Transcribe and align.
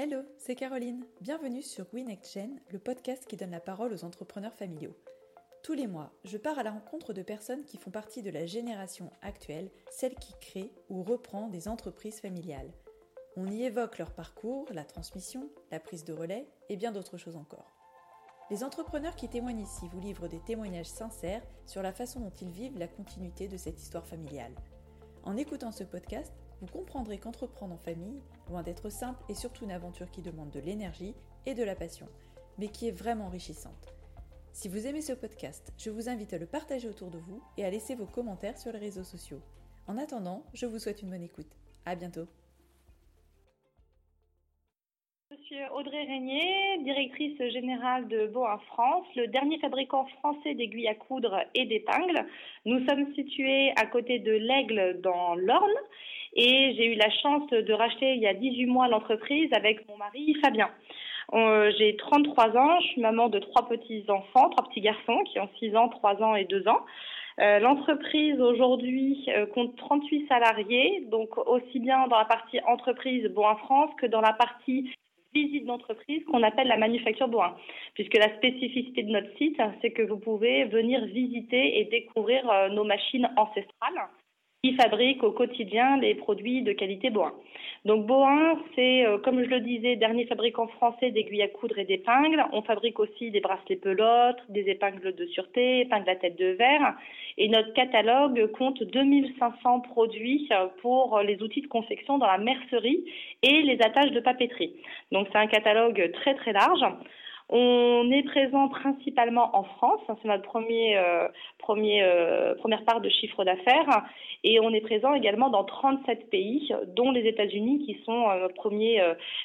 Hello, 0.00 0.22
c'est 0.36 0.54
Caroline. 0.54 1.04
Bienvenue 1.20 1.60
sur 1.60 1.84
WeNextGen, 1.92 2.60
le 2.70 2.78
podcast 2.78 3.26
qui 3.26 3.36
donne 3.36 3.50
la 3.50 3.58
parole 3.58 3.92
aux 3.92 4.04
entrepreneurs 4.04 4.54
familiaux. 4.54 4.96
Tous 5.64 5.72
les 5.72 5.88
mois, 5.88 6.12
je 6.22 6.36
pars 6.36 6.56
à 6.56 6.62
la 6.62 6.70
rencontre 6.70 7.12
de 7.12 7.22
personnes 7.22 7.64
qui 7.64 7.78
font 7.78 7.90
partie 7.90 8.22
de 8.22 8.30
la 8.30 8.46
génération 8.46 9.10
actuelle, 9.22 9.72
celle 9.90 10.14
qui 10.14 10.34
crée 10.40 10.70
ou 10.88 11.02
reprend 11.02 11.48
des 11.48 11.66
entreprises 11.66 12.20
familiales. 12.20 12.70
On 13.36 13.50
y 13.50 13.64
évoque 13.64 13.98
leur 13.98 14.12
parcours, 14.12 14.66
la 14.70 14.84
transmission, 14.84 15.50
la 15.72 15.80
prise 15.80 16.04
de 16.04 16.12
relais 16.12 16.46
et 16.68 16.76
bien 16.76 16.92
d'autres 16.92 17.16
choses 17.16 17.34
encore. 17.34 17.74
Les 18.52 18.62
entrepreneurs 18.62 19.16
qui 19.16 19.28
témoignent 19.28 19.62
ici 19.62 19.88
vous 19.90 19.98
livrent 19.98 20.28
des 20.28 20.44
témoignages 20.44 20.86
sincères 20.86 21.42
sur 21.66 21.82
la 21.82 21.92
façon 21.92 22.20
dont 22.20 22.34
ils 22.40 22.52
vivent 22.52 22.78
la 22.78 22.86
continuité 22.86 23.48
de 23.48 23.56
cette 23.56 23.82
histoire 23.82 24.06
familiale. 24.06 24.54
En 25.24 25.36
écoutant 25.36 25.72
ce 25.72 25.82
podcast, 25.82 26.32
vous 26.60 26.66
comprendrez 26.66 27.18
qu'entreprendre 27.18 27.74
en 27.74 27.78
famille, 27.78 28.22
loin 28.48 28.62
d'être 28.62 28.90
simple, 28.90 29.22
est 29.28 29.34
surtout 29.34 29.64
une 29.64 29.70
aventure 29.70 30.10
qui 30.10 30.22
demande 30.22 30.50
de 30.50 30.60
l'énergie 30.60 31.14
et 31.46 31.54
de 31.54 31.62
la 31.62 31.76
passion, 31.76 32.06
mais 32.58 32.68
qui 32.68 32.88
est 32.88 32.92
vraiment 32.92 33.26
enrichissante. 33.26 33.94
Si 34.52 34.68
vous 34.68 34.86
aimez 34.86 35.02
ce 35.02 35.12
podcast, 35.12 35.72
je 35.78 35.90
vous 35.90 36.08
invite 36.08 36.32
à 36.32 36.38
le 36.38 36.46
partager 36.46 36.88
autour 36.88 37.10
de 37.10 37.18
vous 37.18 37.40
et 37.56 37.64
à 37.64 37.70
laisser 37.70 37.94
vos 37.94 38.06
commentaires 38.06 38.58
sur 38.58 38.72
les 38.72 38.78
réseaux 38.78 39.04
sociaux. 39.04 39.40
En 39.86 39.96
attendant, 39.98 40.42
je 40.52 40.66
vous 40.66 40.78
souhaite 40.78 41.02
une 41.02 41.10
bonne 41.10 41.22
écoute. 41.22 41.56
À 41.86 41.94
bientôt. 41.94 42.26
Monsieur 45.30 45.64
Audrey 45.74 46.04
Régnier, 46.04 46.78
directrice 46.82 47.38
générale 47.52 48.08
de 48.08 48.26
Boin 48.26 48.58
France, 48.66 49.06
le 49.14 49.28
dernier 49.28 49.58
fabricant 49.60 50.06
français 50.18 50.54
d'aiguilles 50.54 50.88
à 50.88 50.94
coudre 50.94 51.38
et 51.54 51.66
d'épingles. 51.66 52.26
Nous 52.64 52.84
sommes 52.86 53.14
situés 53.14 53.72
à 53.76 53.86
côté 53.86 54.18
de 54.18 54.32
l'Aigle 54.32 55.00
dans 55.02 55.34
l'Orne 55.36 55.78
et 56.34 56.74
j'ai 56.76 56.86
eu 56.86 56.94
la 56.94 57.10
chance 57.10 57.48
de 57.50 57.72
racheter 57.72 58.14
il 58.14 58.20
y 58.20 58.26
a 58.26 58.34
18 58.34 58.66
mois 58.66 58.88
l'entreprise 58.88 59.50
avec 59.52 59.88
mon 59.88 59.96
mari 59.96 60.34
Fabien. 60.42 60.70
Euh, 61.34 61.70
j'ai 61.78 61.96
33 61.96 62.56
ans, 62.56 62.80
je 62.80 62.86
suis 62.88 63.00
maman 63.00 63.28
de 63.28 63.38
trois 63.38 63.68
petits-enfants, 63.68 64.48
trois 64.50 64.68
petits 64.68 64.80
garçons 64.80 65.22
qui 65.24 65.38
ont 65.38 65.48
6 65.58 65.76
ans, 65.76 65.88
3 65.88 66.22
ans 66.22 66.34
et 66.34 66.44
2 66.44 66.68
ans. 66.68 66.80
Euh, 67.40 67.58
L'entreprise 67.60 68.40
aujourd'hui 68.40 69.24
euh, 69.28 69.46
compte 69.46 69.76
38 69.76 70.26
salariés, 70.26 71.04
donc 71.10 71.36
aussi 71.46 71.78
bien 71.80 72.08
dans 72.08 72.18
la 72.18 72.24
partie 72.24 72.60
entreprise 72.66 73.26
Boin 73.28 73.56
France 73.56 73.90
que 74.00 74.06
dans 74.06 74.22
la 74.22 74.32
partie 74.32 74.90
visite 75.34 75.66
d'entreprise 75.66 76.24
qu'on 76.24 76.42
appelle 76.42 76.68
la 76.68 76.78
manufacture 76.78 77.28
Boin. 77.28 77.54
Puisque 77.94 78.16
la 78.16 78.34
spécificité 78.38 79.02
de 79.02 79.10
notre 79.10 79.36
site, 79.36 79.60
c'est 79.82 79.90
que 79.90 80.02
vous 80.02 80.18
pouvez 80.18 80.64
venir 80.64 81.04
visiter 81.04 81.78
et 81.78 81.84
découvrir 81.84 82.70
nos 82.72 82.84
machines 82.84 83.28
ancestrales 83.36 84.08
qui 84.64 84.74
fabriquent 84.74 85.22
au 85.22 85.30
quotidien 85.30 85.98
les 85.98 86.16
produits 86.16 86.62
de 86.62 86.72
qualité 86.72 87.10
Boin. 87.10 87.32
Donc 87.84 88.06
Boin, 88.06 88.58
c'est, 88.74 89.06
euh, 89.06 89.18
comme 89.18 89.40
je 89.44 89.48
le 89.48 89.60
disais, 89.60 89.94
dernier 89.94 90.26
fabricant 90.26 90.66
français 90.66 91.12
d'aiguilles 91.12 91.42
à 91.42 91.48
coudre 91.48 91.78
et 91.78 91.84
d'épingles. 91.84 92.44
On 92.52 92.62
fabrique 92.62 92.98
aussi 92.98 93.30
des 93.30 93.38
bracelets 93.38 93.76
pelotes, 93.76 94.42
des 94.48 94.68
épingles 94.68 95.14
de 95.14 95.26
sûreté, 95.26 95.82
épingles 95.82 96.10
à 96.10 96.16
tête 96.16 96.36
de 96.36 96.46
verre. 96.46 96.96
Et 97.36 97.48
notre 97.48 97.72
catalogue 97.72 98.50
compte 98.50 98.82
2500 98.82 99.80
produits 99.80 100.48
pour 100.82 101.20
les 101.20 101.40
outils 101.40 101.62
de 101.62 101.68
confection 101.68 102.18
dans 102.18 102.26
la 102.26 102.38
mercerie 102.38 103.04
et 103.44 103.62
les 103.62 103.80
attaches 103.80 104.10
de 104.10 104.20
papeterie. 104.20 104.74
Donc 105.12 105.28
c'est 105.30 105.38
un 105.38 105.46
catalogue 105.46 106.10
très 106.14 106.34
très 106.34 106.52
large. 106.52 106.84
On 107.50 108.10
est 108.10 108.24
présent 108.24 108.68
principalement 108.68 109.56
en 109.56 109.64
France, 109.64 110.00
hein, 110.08 110.16
c'est 110.20 110.28
notre 110.28 110.42
premier, 110.42 110.98
euh, 110.98 111.28
euh, 111.70 112.54
première 112.56 112.84
part 112.84 113.00
de 113.00 113.08
chiffre 113.08 113.42
d'affaires, 113.42 114.04
et 114.44 114.60
on 114.60 114.74
est 114.74 114.82
présent 114.82 115.14
également 115.14 115.48
dans 115.48 115.64
37 115.64 116.28
pays, 116.28 116.70
dont 116.88 117.10
les 117.10 117.26
États-Unis 117.26 117.86
qui 117.86 118.02
sont 118.04 118.28
euh, 118.28 118.40
notre 118.40 118.54
premier 118.54 119.02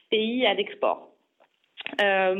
pays 0.09 0.46
à 0.46 0.54
l'export. 0.54 1.12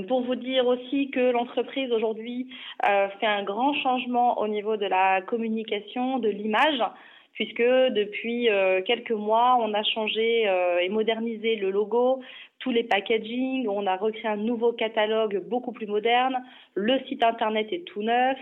pour 0.10 0.22
vous 0.24 0.36
dire 0.36 0.68
aussi 0.68 1.10
que 1.12 1.32
l'entreprise 1.32 1.92
aujourd'hui 1.94 2.50
fait 2.82 3.26
un 3.26 3.44
grand 3.44 3.74
changement 3.74 4.40
au 4.40 4.48
niveau 4.50 4.76
de 4.76 4.86
la 4.86 5.22
communication, 5.22 6.20
de 6.20 6.30
l'image 6.30 6.84
puisque 7.34 7.62
depuis 7.62 8.50
euh, 8.50 8.82
quelques 8.82 9.12
mois, 9.12 9.58
on 9.60 9.74
a 9.74 9.84
changé 9.84 10.48
euh, 10.48 10.80
et 10.80 10.90
modernisé 10.90 11.56
le 11.56 11.72
logo, 11.72 12.22
tous 12.60 12.72
les 12.72 12.84
packaging, 12.84 13.68
on 13.68 13.86
a 13.88 13.98
recréé 13.98 14.28
un 14.28 14.38
nouveau 14.38 14.72
catalogue 14.72 15.44
beaucoup 15.50 15.74
plus 15.74 15.88
moderne, 15.88 16.44
le 16.76 16.98
site 17.10 17.24
internet 17.24 17.68
est 17.74 17.84
tout 17.86 18.04
neuf, 18.04 18.38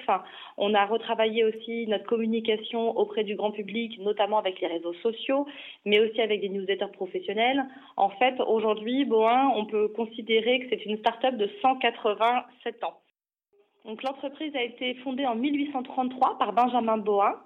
on 0.57 0.75
a 0.75 0.85
retravaillé 0.85 1.43
aussi 1.43 1.87
notre 1.87 2.05
communication 2.05 2.95
auprès 2.97 3.23
du 3.23 3.35
grand 3.35 3.51
public, 3.51 3.97
notamment 3.99 4.37
avec 4.37 4.61
les 4.61 4.67
réseaux 4.67 4.93
sociaux, 4.95 5.47
mais 5.85 5.99
aussi 5.99 6.21
avec 6.21 6.41
des 6.41 6.49
newsletters 6.49 6.91
professionnels. 6.93 7.65
En 7.97 8.09
fait, 8.09 8.35
aujourd'hui, 8.41 9.05
Boin, 9.05 9.51
on 9.55 9.65
peut 9.65 9.87
considérer 9.87 10.59
que 10.59 10.65
c'est 10.69 10.85
une 10.85 10.99
start-up 10.99 11.35
de 11.35 11.49
187 11.61 12.83
ans. 12.83 12.99
Donc 13.85 14.03
l'entreprise 14.03 14.55
a 14.55 14.61
été 14.61 14.93
fondée 14.95 15.25
en 15.25 15.35
1833 15.35 16.37
par 16.37 16.53
Benjamin 16.53 16.97
Boin 16.97 17.41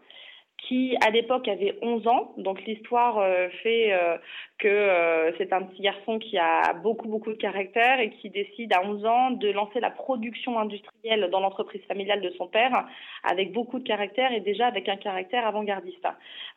qui 0.58 0.96
à 1.06 1.10
l'époque 1.10 1.48
avait 1.48 1.78
11 1.82 2.08
ans. 2.08 2.34
Donc 2.38 2.64
l'histoire 2.66 3.20
euh, 3.20 3.50
fait 3.64 3.94
euh, 3.94 4.18
que 4.58 4.68
euh, 4.68 5.32
c'est 5.38 5.54
un 5.54 5.64
petit 5.64 5.82
garçon 5.82 6.20
qui 6.20 6.38
a 6.38 6.74
beaucoup 6.74 7.08
beaucoup 7.08 7.32
de 7.32 7.38
caractère 7.38 8.00
et 8.00 8.10
qui 8.12 8.30
décide 8.30 8.74
à 8.74 8.84
11 8.84 9.06
ans 9.06 9.32
de 9.32 9.50
lancer 9.52 9.80
la 9.80 9.92
production 9.92 10.60
industrielle 10.60 11.30
dans 11.32 11.40
l'entreprise 11.40 11.82
familiale 11.88 12.22
de 12.22 12.30
son 12.32 12.48
père 12.48 12.86
avec 13.24 13.52
beaucoup 13.52 13.80
de 13.80 13.88
caractère 13.88 14.32
et 14.32 14.40
déjà 14.40 14.68
avec 14.68 14.90
un 14.90 14.98
caractère 14.98 15.46
avant-gardiste. 15.46 16.08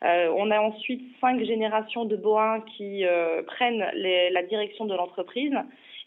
on 0.02 0.50
a 0.50 0.60
ensuite 0.60 1.02
cinq 1.20 1.42
générations 1.44 2.04
de 2.04 2.16
Boins 2.16 2.60
qui 2.76 3.04
prennent 3.46 3.86
les, 3.94 4.30
la 4.30 4.42
direction 4.42 4.86
de 4.86 4.94
l'entreprise 4.94 5.54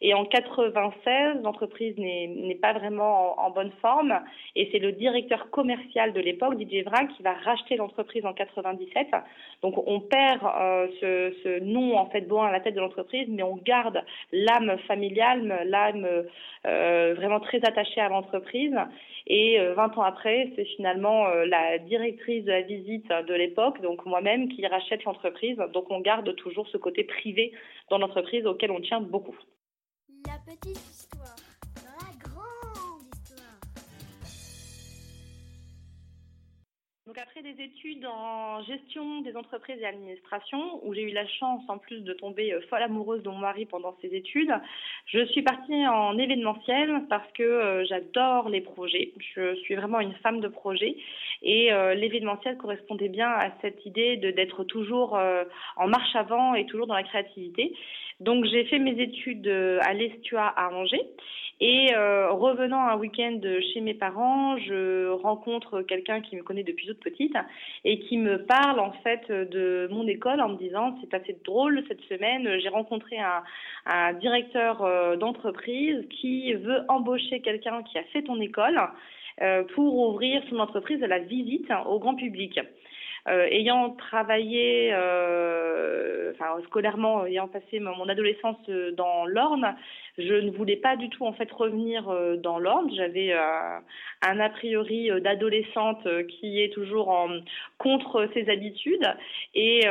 et 0.01 0.15
en 0.15 0.25
96, 0.25 1.43
l'entreprise 1.43 1.95
n'est 1.97 2.57
pas 2.59 2.73
vraiment 2.73 3.39
en, 3.39 3.51
bonne 3.51 3.71
forme. 3.81 4.19
Et 4.55 4.67
c'est 4.71 4.79
le 4.79 4.93
directeur 4.93 5.51
commercial 5.51 6.11
de 6.13 6.19
l'époque, 6.19 6.57
Didier 6.57 6.81
Vrac, 6.81 7.07
qui 7.15 7.21
va 7.21 7.33
racheter 7.33 7.75
l'entreprise 7.75 8.25
en 8.25 8.33
97. 8.33 9.07
Donc 9.61 9.75
on 9.87 9.99
perd 9.99 10.41
euh, 10.43 10.87
ce, 10.99 11.35
ce, 11.43 11.59
nom 11.59 11.97
en 11.97 12.07
fait 12.07 12.21
bon 12.21 12.41
à 12.41 12.51
la 12.51 12.59
tête 12.59 12.73
de 12.73 12.79
l'entreprise, 12.79 13.27
mais 13.29 13.43
on 13.43 13.57
garde 13.57 14.03
l'âme 14.31 14.75
familiale, 14.87 15.65
l'âme 15.65 16.07
euh, 16.65 17.13
vraiment 17.15 17.39
très 17.39 17.63
attachée 17.63 18.01
à 18.01 18.09
l'entreprise. 18.09 18.75
Et 19.27 19.59
20 19.59 19.63
euh, 19.63 19.99
ans 19.99 20.01
après, 20.01 20.51
c'est 20.55 20.65
finalement 20.65 21.27
la 21.45 21.77
directrice 21.77 22.43
de 22.43 22.51
la 22.51 22.61
visite 22.61 23.07
de 23.07 23.33
l'époque, 23.35 23.79
donc 23.81 24.03
moi-même, 24.07 24.49
qui 24.49 24.65
rachète 24.65 25.03
l'entreprise. 25.03 25.57
Donc 25.73 25.91
on 25.91 25.99
garde 25.99 26.35
toujours 26.37 26.67
ce 26.69 26.77
côté 26.77 27.03
privé 27.03 27.51
dans 27.91 27.99
l'entreprise 27.99 28.47
auquel 28.47 28.71
on 28.71 28.79
tient 28.81 28.99
beaucoup. 28.99 29.37
Petite 30.61 30.77
histoire 30.77 31.35
dans 31.75 32.05
la 32.05 32.13
grande 32.19 33.01
histoire. 33.11 33.57
Donc 37.07 37.17
après 37.17 37.41
des 37.41 37.63
études 37.63 38.05
en 38.05 38.61
gestion 38.61 39.21
des 39.21 39.35
entreprises 39.35 39.81
et 39.81 39.87
administration, 39.87 40.85
où 40.85 40.93
j'ai 40.93 41.01
eu 41.01 41.13
la 41.13 41.25
chance 41.25 41.63
en 41.67 41.79
plus 41.79 42.01
de 42.01 42.13
tomber 42.13 42.53
euh, 42.53 42.61
folle 42.69 42.83
amoureuse 42.83 43.23
de 43.23 43.29
mon 43.29 43.39
mari 43.39 43.65
pendant 43.65 43.97
ces 44.01 44.09
études, 44.09 44.53
je 45.07 45.25
suis 45.25 45.41
partie 45.41 45.87
en 45.87 46.15
événementiel 46.19 47.05
parce 47.09 47.29
que 47.31 47.41
euh, 47.41 47.85
j'adore 47.85 48.49
les 48.49 48.61
projets. 48.61 49.13
Je 49.33 49.55
suis 49.55 49.73
vraiment 49.73 49.99
une 49.99 50.13
femme 50.15 50.41
de 50.41 50.47
projet 50.47 50.95
et 51.41 51.73
euh, 51.73 51.95
l'événementiel 51.95 52.55
correspondait 52.57 53.09
bien 53.09 53.29
à 53.29 53.49
cette 53.61 53.83
idée 53.87 54.17
d'être 54.17 54.63
toujours 54.63 55.19
en 55.75 55.87
marche 55.87 56.15
avant 56.15 56.53
et 56.53 56.67
toujours 56.67 56.85
dans 56.85 56.93
la 56.93 57.03
créativité. 57.03 57.75
Donc 58.21 58.45
j'ai 58.45 58.65
fait 58.65 58.77
mes 58.77 59.01
études 59.01 59.47
euh, 59.47 59.79
à 59.81 59.93
l'Estua 59.93 60.45
à 60.45 60.71
Angers 60.71 61.09
et 61.59 61.87
euh, 61.95 62.31
revenant 62.31 62.81
un 62.81 62.95
week-end 62.95 63.39
chez 63.73 63.81
mes 63.81 63.95
parents, 63.95 64.57
je 64.57 65.09
rencontre 65.09 65.81
quelqu'un 65.81 66.21
qui 66.21 66.35
me 66.35 66.43
connaît 66.43 66.63
depuis 66.63 66.85
toute 66.85 66.99
petite 66.99 67.35
et 67.83 67.99
qui 67.99 68.19
me 68.19 68.43
parle 68.45 68.79
en 68.79 68.91
fait 69.03 69.31
de 69.31 69.87
mon 69.91 70.07
école 70.07 70.39
en 70.39 70.49
me 70.49 70.57
disant 70.57 70.95
c'est 71.01 71.15
assez 71.15 71.35
drôle 71.43 71.83
cette 71.87 72.01
semaine, 72.01 72.59
j'ai 72.59 72.69
rencontré 72.69 73.17
un, 73.17 74.13
directeur 74.13 74.83
euh, 74.83 75.15
d'entreprise 75.15 76.05
qui 76.09 76.53
veut 76.53 76.81
embaucher 76.89 77.41
quelqu'un 77.41 77.81
qui 77.81 77.97
a 77.97 78.03
fait 78.13 78.21
ton 78.21 78.39
école 78.39 78.79
pour 79.73 79.97
ouvrir 80.09 80.43
son 80.51 80.59
entreprise 80.59 81.01
à 81.01 81.07
la 81.07 81.17
visite 81.17 81.67
au 81.87 81.97
grand 81.97 82.13
public. 82.13 82.59
Euh, 83.27 83.45
ayant 83.51 83.91
travaillé, 83.91 84.91
euh, 84.93 86.31
enfin 86.33 86.59
scolairement, 86.65 87.25
ayant 87.25 87.47
passé 87.47 87.79
mon 87.79 88.09
adolescence 88.09 88.57
euh, 88.69 88.91
dans 88.93 89.25
l'Orne, 89.25 89.75
je 90.17 90.33
ne 90.33 90.51
voulais 90.51 90.75
pas 90.75 90.95
du 90.95 91.09
tout 91.09 91.25
en 91.25 91.33
fait 91.33 91.51
revenir 91.51 92.09
dans 92.37 92.59
l'Orne. 92.59 92.91
J'avais 92.95 93.33
un 93.33 94.39
a 94.39 94.49
priori 94.49 95.09
d'adolescente 95.21 96.07
qui 96.27 96.61
est 96.61 96.73
toujours 96.73 97.09
en 97.09 97.29
contre 97.77 98.27
ses 98.33 98.49
habitudes 98.49 99.07
et 99.55 99.81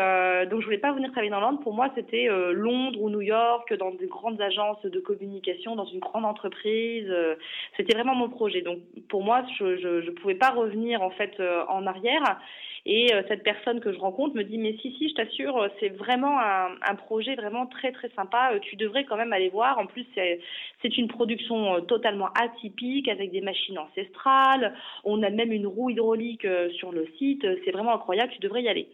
donc 0.50 0.60
je 0.60 0.64
voulais 0.64 0.78
pas 0.78 0.92
venir 0.92 1.10
travailler 1.10 1.30
dans 1.30 1.40
l'Orne. 1.40 1.60
Pour 1.60 1.74
moi, 1.74 1.90
c'était 1.94 2.28
Londres 2.52 3.00
ou 3.00 3.10
New 3.10 3.22
York, 3.22 3.72
dans 3.74 3.90
de 3.90 4.06
grandes 4.06 4.40
agences 4.40 4.82
de 4.82 5.00
communication, 5.00 5.76
dans 5.76 5.86
une 5.86 6.00
grande 6.00 6.24
entreprise. 6.24 7.12
c'était 7.76 7.94
vraiment 7.94 8.14
mon 8.14 8.28
projet. 8.28 8.62
Donc 8.62 8.78
pour 9.08 9.22
moi, 9.22 9.44
je, 9.58 9.76
je 9.78 10.10
pouvais 10.10 10.34
pas 10.34 10.50
revenir 10.50 11.02
en 11.02 11.10
fait 11.10 11.40
en 11.68 11.86
arrière. 11.86 12.40
Et 12.86 13.12
euh, 13.12 13.22
cette 13.28 13.42
personne 13.42 13.80
que 13.80 13.92
je 13.92 13.98
rencontre 13.98 14.34
me 14.34 14.42
dit 14.42 14.56
mais 14.56 14.76
si 14.80 14.94
si 14.96 15.10
je 15.10 15.14
t'assure 15.14 15.68
c'est 15.80 15.90
vraiment 15.90 16.40
un, 16.40 16.70
un, 16.88 16.94
projet 16.94 17.34
vraiment 17.34 17.66
très 17.66 17.92
très 17.92 18.08
sympa. 18.10 18.52
tu 18.62 18.76
devrais 18.76 19.04
quand 19.04 19.16
même 19.16 19.32
aller 19.32 19.50
voir. 19.50 19.78
En 19.78 19.86
plus 19.86 20.06
c'est 20.14 20.98
une 20.98 21.08
production 21.08 21.80
totalement 21.82 22.28
atypique 22.40 23.08
avec 23.08 23.30
des 23.30 23.40
machines 23.40 23.78
ancestrales. 23.78 24.74
On 25.04 25.22
a 25.22 25.30
même 25.30 25.52
une 25.52 25.66
roue 25.66 25.90
hydraulique 25.90 26.46
sur 26.78 26.92
le 26.92 27.06
site. 27.18 27.46
C'est 27.64 27.70
vraiment 27.70 27.94
incroyable. 27.94 28.32
Tu 28.32 28.40
devrais 28.40 28.62
y 28.62 28.68
aller. 28.68 28.88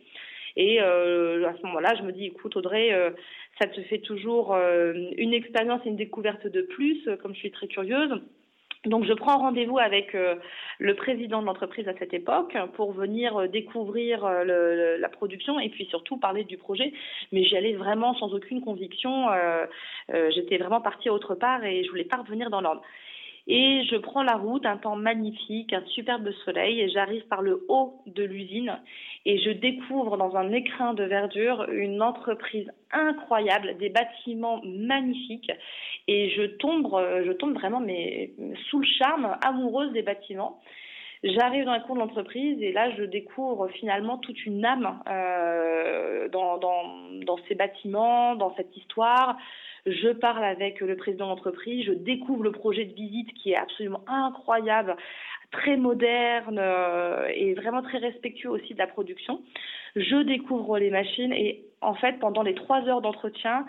Et 0.56 0.80
euh, 0.80 1.46
à 1.46 1.54
ce 1.56 1.62
moment-là, 1.66 1.94
je 1.98 2.02
me 2.02 2.12
dis, 2.12 2.24
écoute 2.26 2.56
Audrey, 2.56 2.92
euh, 2.92 3.10
ça 3.60 3.68
te 3.68 3.80
fait 3.82 3.98
toujours 3.98 4.54
euh, 4.54 4.94
une 5.16 5.34
expérience 5.34 5.82
et 5.84 5.90
une 5.90 5.96
découverte 5.96 6.46
de 6.46 6.62
plus, 6.62 7.08
comme 7.22 7.34
je 7.34 7.40
suis 7.40 7.50
très 7.50 7.68
curieuse. 7.68 8.10
Donc 8.86 9.04
je 9.04 9.12
prends 9.12 9.38
rendez-vous 9.38 9.78
avec 9.78 10.16
le 10.78 10.94
président 10.94 11.40
de 11.40 11.46
l'entreprise 11.46 11.88
à 11.88 11.94
cette 11.98 12.14
époque 12.14 12.56
pour 12.74 12.92
venir 12.92 13.48
découvrir 13.48 14.24
la 14.24 15.08
production 15.08 15.58
et 15.60 15.68
puis 15.68 15.86
surtout 15.86 16.16
parler 16.16 16.44
du 16.44 16.56
projet. 16.56 16.92
Mais 17.32 17.44
j'y 17.44 17.56
allais 17.56 17.74
vraiment 17.74 18.14
sans 18.14 18.32
aucune 18.32 18.60
conviction. 18.60 19.26
J'étais 20.08 20.58
vraiment 20.58 20.80
partie 20.80 21.10
autre 21.10 21.34
part 21.34 21.64
et 21.64 21.84
je 21.84 21.90
voulais 21.90 22.04
pas 22.04 22.18
revenir 22.18 22.50
dans 22.50 22.60
l'ordre. 22.60 22.82
Et 23.48 23.84
je 23.84 23.96
prends 23.96 24.24
la 24.24 24.34
route, 24.34 24.66
un 24.66 24.76
temps 24.76 24.96
magnifique, 24.96 25.72
un 25.72 25.84
superbe 25.86 26.30
soleil, 26.44 26.80
et 26.80 26.88
j'arrive 26.88 27.24
par 27.28 27.42
le 27.42 27.64
haut 27.68 28.02
de 28.06 28.24
l'usine 28.24 28.76
et 29.24 29.38
je 29.38 29.50
découvre 29.50 30.16
dans 30.16 30.36
un 30.36 30.52
écrin 30.52 30.94
de 30.94 31.04
verdure 31.04 31.68
une 31.70 32.00
entreprise 32.02 32.70
incroyable, 32.92 33.76
des 33.78 33.88
bâtiments 33.88 34.60
magnifiques, 34.64 35.50
et 36.06 36.30
je 36.30 36.42
tombe, 36.42 36.86
je 37.26 37.32
tombe 37.32 37.54
vraiment 37.54 37.80
mais 37.80 38.30
sous 38.68 38.78
le 38.78 38.86
charme, 38.86 39.36
amoureuse 39.44 39.92
des 39.92 40.02
bâtiments. 40.02 40.60
J'arrive 41.24 41.64
dans 41.64 41.72
la 41.72 41.80
cour 41.80 41.96
de 41.96 42.00
l'entreprise 42.00 42.62
et 42.62 42.72
là, 42.72 42.90
je 42.96 43.02
découvre 43.02 43.68
finalement 43.68 44.18
toute 44.18 44.44
une 44.44 44.64
âme 44.64 45.00
euh, 45.08 46.28
dans, 46.28 46.58
dans, 46.58 46.84
dans 47.24 47.38
ces 47.48 47.56
bâtiments, 47.56 48.36
dans 48.36 48.54
cette 48.54 48.76
histoire 48.76 49.36
je 49.86 50.08
parle 50.08 50.44
avec 50.44 50.80
le 50.80 50.96
président 50.96 51.28
d'entreprise, 51.28 51.86
je 51.86 51.92
découvre 51.92 52.42
le 52.42 52.52
projet 52.52 52.84
de 52.84 52.92
visite 52.92 53.32
qui 53.34 53.52
est 53.52 53.56
absolument 53.56 54.02
incroyable, 54.06 54.96
très 55.52 55.76
moderne 55.76 56.58
euh, 56.58 57.28
et 57.34 57.54
vraiment 57.54 57.82
très 57.82 57.98
respectueux 57.98 58.50
aussi 58.50 58.74
de 58.74 58.78
la 58.78 58.86
production. 58.86 59.40
Je 59.94 60.22
découvre 60.22 60.78
les 60.78 60.90
machines 60.90 61.32
et 61.32 61.64
en 61.80 61.94
fait, 61.94 62.18
pendant 62.18 62.42
les 62.42 62.54
trois 62.54 62.82
heures 62.88 63.00
d'entretien, 63.00 63.64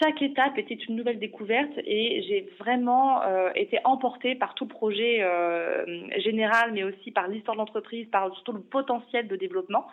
chaque 0.00 0.20
étape 0.22 0.58
était 0.58 0.74
une 0.74 0.96
nouvelle 0.96 1.18
découverte 1.18 1.72
et 1.78 2.22
j'ai 2.26 2.48
vraiment 2.58 3.22
euh, 3.22 3.50
été 3.54 3.78
emportée 3.84 4.34
par 4.34 4.54
tout 4.54 4.64
le 4.64 4.70
projet 4.70 5.22
euh, 5.22 5.84
général, 6.18 6.72
mais 6.72 6.82
aussi 6.82 7.10
par 7.10 7.28
l'histoire 7.28 7.56
de 7.56 7.60
l'entreprise, 7.60 8.08
par 8.08 8.32
surtout 8.34 8.52
le 8.52 8.62
potentiel 8.62 9.28
de 9.28 9.36
développement. 9.36 9.86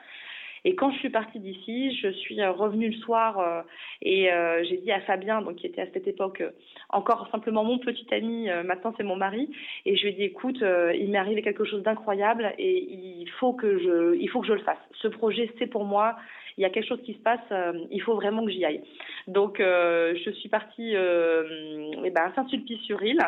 Et 0.65 0.75
quand 0.75 0.92
je 0.92 0.98
suis 1.00 1.10
partie 1.10 1.39
d'ici, 1.39 1.95
je 1.98 2.10
suis 2.10 2.39
euh, 2.39 2.51
revenue 2.51 2.89
le 2.89 2.98
soir 2.98 3.39
euh, 3.39 3.62
et 4.01 4.31
euh, 4.31 4.63
j'ai 4.63 4.77
dit 4.77 4.92
à 4.92 5.01
Fabien, 5.01 5.42
donc 5.42 5.56
qui 5.56 5.68
était 5.68 5.81
à 5.81 5.88
cette 5.94 6.07
époque 6.07 6.44
encore 6.89 7.27
simplement 7.31 7.63
mon 7.63 7.80
petit 7.80 8.07
ami, 8.13 8.48
maintenant 8.63 8.94
c'est 8.95 9.04
mon 9.04 9.15
mari, 9.15 9.50
et 9.86 9.95
je 9.95 10.04
lui 10.04 10.10
ai 10.10 10.13
dit 10.13 10.24
écoute, 10.24 10.62
il 10.62 11.10
m'est 11.10 11.18
arrivé 11.18 11.42
quelque 11.42 11.65
chose 11.65 11.81
d'incroyable 11.83 12.54
et 12.57 12.83
il 12.92 13.27
faut 13.39 13.54
que 13.54 13.80
je, 13.80 14.15
il 14.15 14.30
faut 14.30 14.42
que 14.42 14.48
je 14.48 14.54
le 14.54 14.60
fasse. 14.60 14.77
Ce 15.01 15.07
projet 15.07 15.51
c'est 15.57 15.68
pour 15.68 15.86
moi 15.86 16.15
il 16.57 16.61
y 16.61 16.65
a 16.65 16.69
quelque 16.69 16.88
chose 16.88 17.01
qui 17.03 17.13
se 17.13 17.19
passe, 17.19 17.39
euh, 17.51 17.73
il 17.91 18.01
faut 18.01 18.15
vraiment 18.15 18.45
que 18.45 18.51
j'y 18.51 18.63
aille. 18.65 18.81
Donc, 19.27 19.59
euh, 19.59 20.15
je 20.23 20.31
suis 20.31 20.50
partie 20.50 20.95
euh, 20.95 21.91
eh 22.03 22.09
ben, 22.09 22.23
à 22.23 22.35
Saint-Sulpice-sur-Île. 22.35 23.19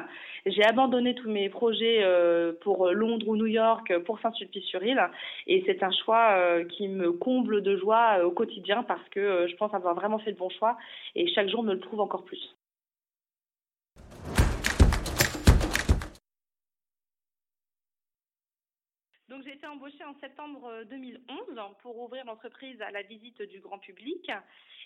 J'ai 0.46 0.64
abandonné 0.64 1.16
tous 1.16 1.30
mes 1.30 1.50
projets 1.50 2.06
pour 2.62 2.92
Londres 2.92 3.28
ou 3.28 3.36
New 3.36 3.48
York 3.48 3.98
pour 4.06 4.20
Saint-Sulpice-sur-Île. 4.20 5.02
Et 5.48 5.64
c'est 5.66 5.82
un 5.82 5.92
choix 5.92 6.64
qui 6.70 6.88
me 6.88 7.12
comble 7.14 7.64
de 7.64 7.78
joie 7.78 8.24
au 8.24 8.32
quotidien 8.32 8.84
parce 8.84 9.08
que 9.10 9.48
je 9.48 9.56
pense 9.56 9.74
avoir 9.74 9.96
vraiment 9.96 10.20
fait 10.20 10.32
le 10.32 10.38
bon 10.38 10.50
choix. 10.50 10.78
Et 11.16 11.28
chaque 11.28 11.50
jour 11.50 11.64
me 11.64 11.74
le 11.74 11.80
prouve 11.80 12.00
encore 12.00 12.26
plus. 12.26 12.55
Embauchée 19.76 20.04
en 20.06 20.16
septembre 20.22 20.72
2011 20.90 21.20
euh, 21.50 21.62
pour 21.82 22.00
ouvrir 22.00 22.24
l'entreprise 22.26 22.82
à 22.82 22.92
la 22.92 23.02
visite 23.02 23.42
du 23.42 23.60
grand 23.60 23.78
public. 23.78 24.32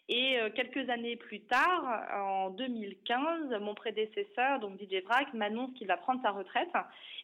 Et 0.07 0.39
euh, 0.39 0.49
quelques 0.49 0.89
années 0.89 1.15
plus 1.15 1.41
tard, 1.41 2.07
en 2.15 2.49
2015, 2.49 3.61
mon 3.61 3.75
prédécesseur, 3.75 4.59
donc 4.59 4.79
DJ 4.81 5.03
Brack, 5.03 5.33
m'annonce 5.33 5.71
qu'il 5.75 5.87
va 5.87 5.97
prendre 5.97 6.21
sa 6.23 6.31
retraite 6.31 6.73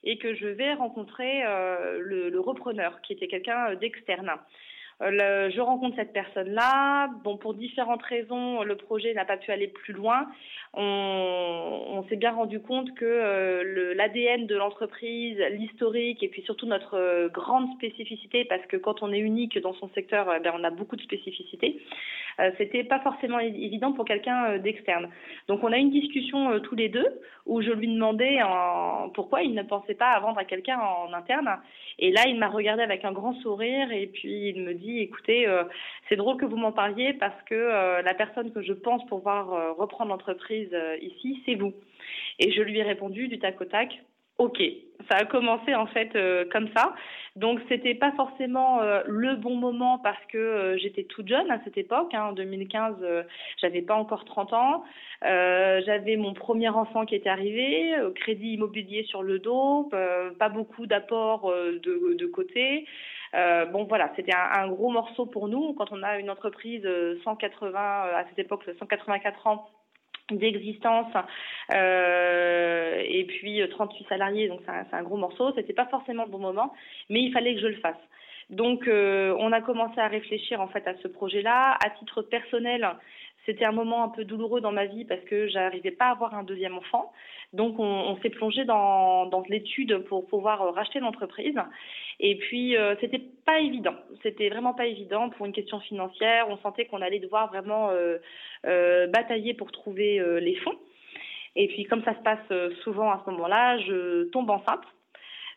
et 0.04 0.20
que 0.20 0.36
je 0.36 0.48
vais 0.48 0.74
rencontrer 0.74 1.44
euh, 1.44 2.00
le 2.00 2.40
repreneur, 2.40 3.02
qui 3.02 3.14
était 3.14 3.28
quelqu'un 3.28 3.74
d'externe. 3.76 4.32
Euh, 5.02 5.50
je 5.54 5.60
rencontre 5.60 5.98
cette 5.98 6.14
personne-là. 6.14 7.10
Bon, 7.24 7.38
pour 7.38 7.54
différentes 7.54 8.04
raisons, 8.04 8.64
le 8.64 8.76
projet 8.78 9.14
n'a 9.14 9.26
pas 9.26 9.36
pu 9.36 9.52
aller 9.52 9.68
plus 9.68 9.94
loin. 9.94 10.28
On, 10.74 12.04
s'est 12.10 12.16
bien 12.18 12.32
rendu 12.32 12.60
compte 12.60 12.94
que 12.96 13.06
euh, 13.06 13.94
l'ADN 13.96 14.46
de 14.46 14.56
l'entreprise, 14.56 15.38
l'historique 15.52 16.22
et 16.22 16.28
puis 16.28 16.44
surtout 16.44 16.66
notre 16.66 16.96
euh, 16.96 17.30
grande 17.30 17.74
spécificité, 17.76 18.46
parce 18.46 18.66
que 18.68 18.78
quand 18.78 19.02
on 19.02 19.12
est 19.12 19.20
unique 19.20 19.58
dans 19.60 19.74
son 19.74 19.90
secteur, 19.90 20.28
ben, 20.44 20.54
on 20.58 20.64
a 20.64 20.70
beaucoup 20.70 20.96
de 20.96 21.02
spécificités. 21.02 21.82
C'était 22.58 22.84
pas 22.84 23.00
forcément 23.00 23.40
évident 23.40 23.94
pour 23.94 24.04
quelqu'un 24.04 24.58
d'externe. 24.58 25.08
Donc, 25.48 25.64
on 25.64 25.72
a 25.72 25.78
une 25.78 25.92
discussion 25.92 26.60
tous 26.60 26.76
les 26.76 26.90
deux 26.90 27.22
où 27.46 27.62
je 27.62 27.72
lui 27.72 27.88
demandais 27.88 28.42
en, 28.44 29.10
pourquoi 29.14 29.42
il 29.42 29.54
ne 29.54 29.64
pensait 29.64 29.94
pas 29.94 30.12
à 30.12 30.20
vendre 30.20 30.38
à 30.38 30.44
quelqu'un 30.44 30.78
en 30.78 31.14
interne. 31.14 31.48
Et 31.98 32.12
là, 32.12 32.24
il 32.28 32.38
m'a 32.38 32.50
regardé 32.50 32.84
avec 32.84 33.06
un 33.06 33.14
grand 33.14 33.36
sourire 33.36 33.92
et 33.92 34.08
puis 34.08 34.50
il 34.50 34.64
me 34.64 34.74
dit, 34.74 34.85
écoutez, 35.00 35.48
euh, 35.48 35.64
c'est 36.10 36.16
drôle 36.16 36.38
que 36.38 36.46
vous 36.46 36.58
m'en 36.58 36.72
parliez 36.72 37.14
parce 37.14 37.42
que 37.44 37.56
euh, 37.56 38.02
la 38.02 38.14
personne 38.14 38.52
que 38.52 38.62
je 38.62 38.74
pense 38.74 39.06
pouvoir 39.06 39.54
euh, 39.54 39.72
reprendre 39.74 40.12
l'entreprise 40.12 40.76
ici, 41.02 41.42
c'est 41.46 41.56
vous. 41.56 41.74
Et 42.40 42.52
je 42.52 42.62
lui 42.62 42.78
ai 42.80 42.84
répondu 42.84 43.28
du 43.28 43.40
tac 43.40 43.60
au 43.62 43.66
tac, 43.66 43.90
ok. 44.38 44.62
Ça 45.10 45.18
a 45.18 45.26
commencé 45.26 45.76
en 45.76 45.88
fait 45.88 46.18
comme 46.52 46.70
ça. 46.76 46.96
Donc 47.36 47.60
c'était 47.68 47.96
pas 47.96 48.12
forcément 48.14 48.80
le 49.06 49.36
bon 49.36 49.56
moment 49.56 50.00
parce 50.00 50.24
que 50.32 50.78
j'étais 50.80 51.04
toute 51.04 51.28
jeune 51.28 51.52
à 51.52 51.62
cette 51.64 51.78
époque. 51.78 52.14
Hein, 52.14 52.28
en 52.30 52.32
2015, 52.32 52.96
j'avais 53.62 53.82
pas 53.82 53.96
encore 53.96 54.24
30 54.24 54.54
ans. 54.54 54.84
j'avais 55.22 56.16
mon 56.16 56.34
premier 56.34 56.70
enfant 56.70 57.06
qui 57.06 57.16
était 57.16 57.30
arrivé, 57.30 57.94
crédit 58.16 58.54
immobilier 58.54 59.04
sur 59.04 59.22
le 59.22 59.40
dos, 59.40 59.90
pas 60.40 60.50
beaucoup 60.50 60.88
d'apports 60.88 61.52
de 61.52 62.26
côté. 62.28 62.86
Euh, 63.36 63.66
bon 63.66 63.84
voilà, 63.84 64.12
c'était 64.16 64.34
un, 64.34 64.68
gros 64.68 64.90
morceau 64.90 65.26
pour 65.26 65.48
nous. 65.48 65.74
Quand 65.74 65.92
on 65.92 66.04
a 66.04 66.20
une 66.20 66.30
entreprise 66.30 66.88
180 67.24 67.68
euh, 67.68 67.74
euh, 67.74 68.18
à 68.18 68.26
cette 68.30 68.40
époque 68.40 68.64
184 68.80 69.48
ans 69.48 69.70
d'existence 70.32 71.14
et 71.72 73.26
puis 73.28 73.62
38 73.70 74.08
salariés 74.10 74.48
donc 74.48 74.62
c'est 74.66 74.96
un, 74.96 75.04
gros 75.04 75.18
morceau. 75.18 75.54
C'était 75.54 75.74
pas 75.74 75.86
forcément 75.86 76.24
le 76.24 76.32
bon 76.32 76.40
moment 76.40 76.74
mais 77.10 77.22
il 77.22 77.32
fallait 77.32 77.54
que 77.54 77.62
je 77.62 77.68
le 77.68 77.76
fasse. 77.76 78.00
Donc 78.50 78.88
on 78.88 79.52
a 79.52 79.62
commencé 79.62 80.00
à 80.00 80.08
réfléchir 80.08 80.62
en 80.62 80.68
fait 80.68 80.88
à 80.88 80.96
ce 81.04 81.08
projet 81.08 81.44
là 81.44 81.78
à 81.86 81.92
titre 81.92 82.24
personnel 82.24 82.88
c'était 83.46 83.66
un 83.66 83.72
moment 83.72 84.04
un 84.04 84.10
peu 84.10 84.26
douloureux 84.26 84.62
dans 84.62 84.72
ma 84.72 84.86
vie 84.86 85.06
parce 85.06 85.22
que 85.22 85.48
j'arrivais 85.48 85.92
pas 85.92 86.06
à 86.06 86.12
avoir 86.12 86.34
un 86.34 86.44
deuxième 86.44 86.76
enfant. 86.76 87.12
Donc 87.54 87.76
on, 87.80 88.18
s'est 88.22 88.30
plongé 88.30 88.66
dans, 88.66 89.30
l'étude 89.48 90.00
pour 90.06 90.26
pouvoir 90.28 90.74
racheter 90.74 91.00
l'entreprise. 91.00 91.56
Et 92.20 92.38
puis 92.38 92.76
euh, 92.76 92.96
c'était 93.00 93.22
pas 93.46 93.60
évident. 93.60 93.96
C'était 94.24 94.50
vraiment 94.50 94.74
pas 94.74 94.88
évident 94.88 95.30
pour 95.30 95.46
une 95.46 95.54
question 95.54 95.80
financière. 95.80 96.48
On 96.50 96.58
sentait 96.58 96.86
qu'on 96.86 97.02
allait 97.02 97.20
devoir 97.20 97.50
vraiment 97.50 97.90
euh, 97.92 98.18
euh, 98.66 99.08
batailler 99.08 99.54
pour 99.54 99.72
trouver 99.72 100.20
euh, 100.20 100.40
les 100.40 100.56
fonds. 100.56 100.78
Et 101.56 101.68
puis 101.68 101.86
comme 101.86 102.04
ça 102.04 102.16
se 102.16 102.22
passe 102.22 102.74
souvent 102.84 103.12
à 103.12 103.22
ce 103.24 103.32
moment-là, 103.32 103.78
je 103.80 104.30
tombe 104.32 104.50
enceinte. 104.50 104.84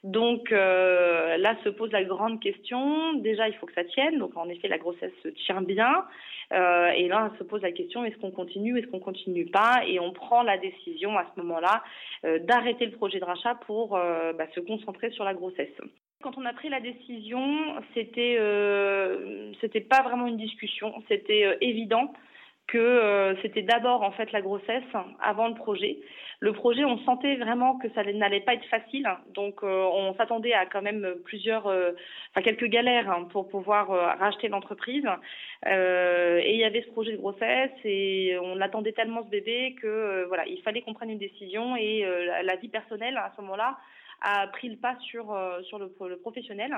Donc 0.04 0.52
euh, 0.52 1.36
là 1.38 1.56
se 1.64 1.68
pose 1.68 1.90
la 1.92 2.04
grande 2.04 2.40
question. 2.40 3.14
Déjà, 3.14 3.48
il 3.48 3.54
faut 3.54 3.66
que 3.66 3.74
ça 3.74 3.84
tienne. 3.84 4.18
Donc 4.18 4.36
en 4.36 4.48
effet, 4.48 4.68
la 4.68 4.78
grossesse 4.78 5.12
se 5.22 5.28
tient 5.28 5.62
bien. 5.62 6.04
Euh, 6.52 6.90
et 6.90 7.08
là, 7.08 7.30
se 7.38 7.44
pose 7.44 7.60
la 7.62 7.72
question 7.72 8.04
est-ce 8.04 8.16
qu'on 8.16 8.30
continue, 8.30 8.78
est-ce 8.78 8.86
qu'on 8.86 9.00
continue 9.00 9.46
pas? 9.46 9.82
Et 9.86 10.00
on 10.00 10.12
prend 10.12 10.42
la 10.42 10.56
décision 10.56 11.18
à 11.18 11.26
ce 11.34 11.40
moment-là 11.40 11.82
euh, 12.24 12.38
d'arrêter 12.38 12.86
le 12.86 12.92
projet 12.92 13.20
de 13.20 13.24
rachat 13.24 13.56
pour 13.66 13.90
bah, 13.90 14.46
se 14.54 14.60
concentrer 14.60 15.10
sur 15.10 15.24
la 15.24 15.34
grossesse. 15.34 15.68
Quand 16.22 16.36
on 16.36 16.44
a 16.46 16.52
pris 16.52 16.68
la 16.68 16.80
décision, 16.80 17.40
c'était 17.94 18.38
c'était 19.60 19.80
pas 19.80 20.02
vraiment 20.02 20.26
une 20.26 20.36
discussion, 20.36 20.92
c'était 21.08 21.58
évident 21.60 22.12
que 22.68 22.78
euh, 22.78 23.34
c'était 23.40 23.62
d'abord 23.62 24.02
en 24.02 24.12
fait 24.12 24.30
la 24.30 24.42
grossesse 24.42 24.84
avant 25.20 25.48
le 25.48 25.54
projet. 25.54 25.98
Le 26.40 26.52
projet, 26.52 26.84
on 26.84 26.98
sentait 26.98 27.34
vraiment 27.36 27.78
que 27.78 27.88
ça 27.94 28.04
n'allait 28.04 28.42
pas 28.42 28.54
être 28.54 28.66
facile, 28.66 29.08
donc 29.34 29.64
euh, 29.64 29.88
on 29.92 30.14
s'attendait 30.14 30.52
à 30.52 30.66
quand 30.66 30.82
même 30.82 31.16
plusieurs, 31.24 31.66
euh, 31.66 31.92
enfin 32.30 32.42
quelques 32.42 32.68
galères 32.68 33.10
hein, 33.10 33.26
pour 33.32 33.48
pouvoir 33.48 33.88
racheter 34.18 34.48
l'entreprise. 34.48 35.04
et 35.66 36.52
il 36.54 36.60
y 36.60 36.64
avait 36.64 36.82
ce 36.82 36.90
projet 36.90 37.12
de 37.12 37.16
grossesse 37.16 37.72
et 37.84 38.36
on 38.40 38.60
attendait 38.60 38.92
tellement 38.92 39.24
ce 39.24 39.30
bébé 39.30 39.74
que 39.80 40.26
voilà, 40.28 40.46
il 40.46 40.60
fallait 40.62 40.82
qu'on 40.82 40.94
prenne 40.94 41.10
une 41.10 41.18
décision 41.18 41.74
et 41.74 42.06
la, 42.44 42.56
vie 42.56 42.68
personnelle 42.68 43.16
à 43.16 43.32
ce 43.34 43.40
moment-là 43.40 43.78
a 44.20 44.46
pris 44.48 44.68
le 44.68 44.76
pas 44.76 44.96
sur 45.00 45.36
sur 45.62 45.78
le, 45.78 45.90
le 46.08 46.18
professionnel. 46.18 46.72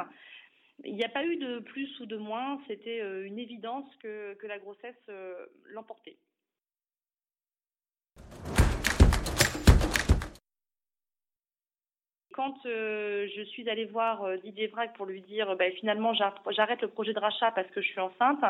Il 0.84 0.94
n'y 0.94 1.04
a 1.04 1.08
pas 1.08 1.24
eu 1.24 1.36
de 1.36 1.58
plus 1.60 2.00
ou 2.00 2.06
de 2.06 2.16
moins, 2.16 2.60
c'était 2.66 3.00
une 3.26 3.38
évidence 3.38 3.86
que, 3.96 4.46
la 4.46 4.58
grossesse 4.58 5.10
l'emportait. 5.66 6.16
Quand 12.32 12.54
je 12.64 13.42
suis 13.48 13.68
allée 13.68 13.86
voir 13.86 14.24
Didier 14.44 14.68
Vrac 14.68 14.94
pour 14.96 15.06
lui 15.06 15.20
dire 15.22 15.56
bah, 15.56 15.70
finalement 15.78 16.12
j'arrête 16.14 16.82
le 16.82 16.88
projet 16.88 17.12
de 17.12 17.18
rachat 17.20 17.50
parce 17.52 17.68
que 17.68 17.80
je 17.80 17.88
suis 17.88 18.00
enceinte, 18.00 18.44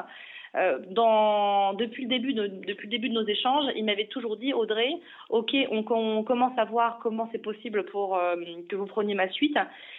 euh, 0.57 0.79
dans, 0.91 1.75
depuis, 1.75 2.05
le 2.05 2.09
début 2.09 2.33
de, 2.33 2.49
depuis 2.49 2.87
le 2.87 2.91
début 2.91 3.09
de 3.09 3.15
nos 3.15 3.27
échanges, 3.27 3.71
il 3.77 3.85
m'avait 3.85 4.07
toujours 4.07 4.37
dit, 4.37 4.53
Audrey, 4.53 4.91
ok, 5.29 5.55
on, 5.71 5.85
on 5.89 6.25
commence 6.25 6.59
à 6.59 6.65
voir 6.65 6.99
comment 7.01 7.29
c'est 7.31 7.43
possible 7.43 7.85
pour 7.87 8.17
euh, 8.17 8.35
que 8.69 8.75
vous 8.75 8.87
preniez 8.87 9.15
ma 9.15 9.29
suite, 9.29 9.57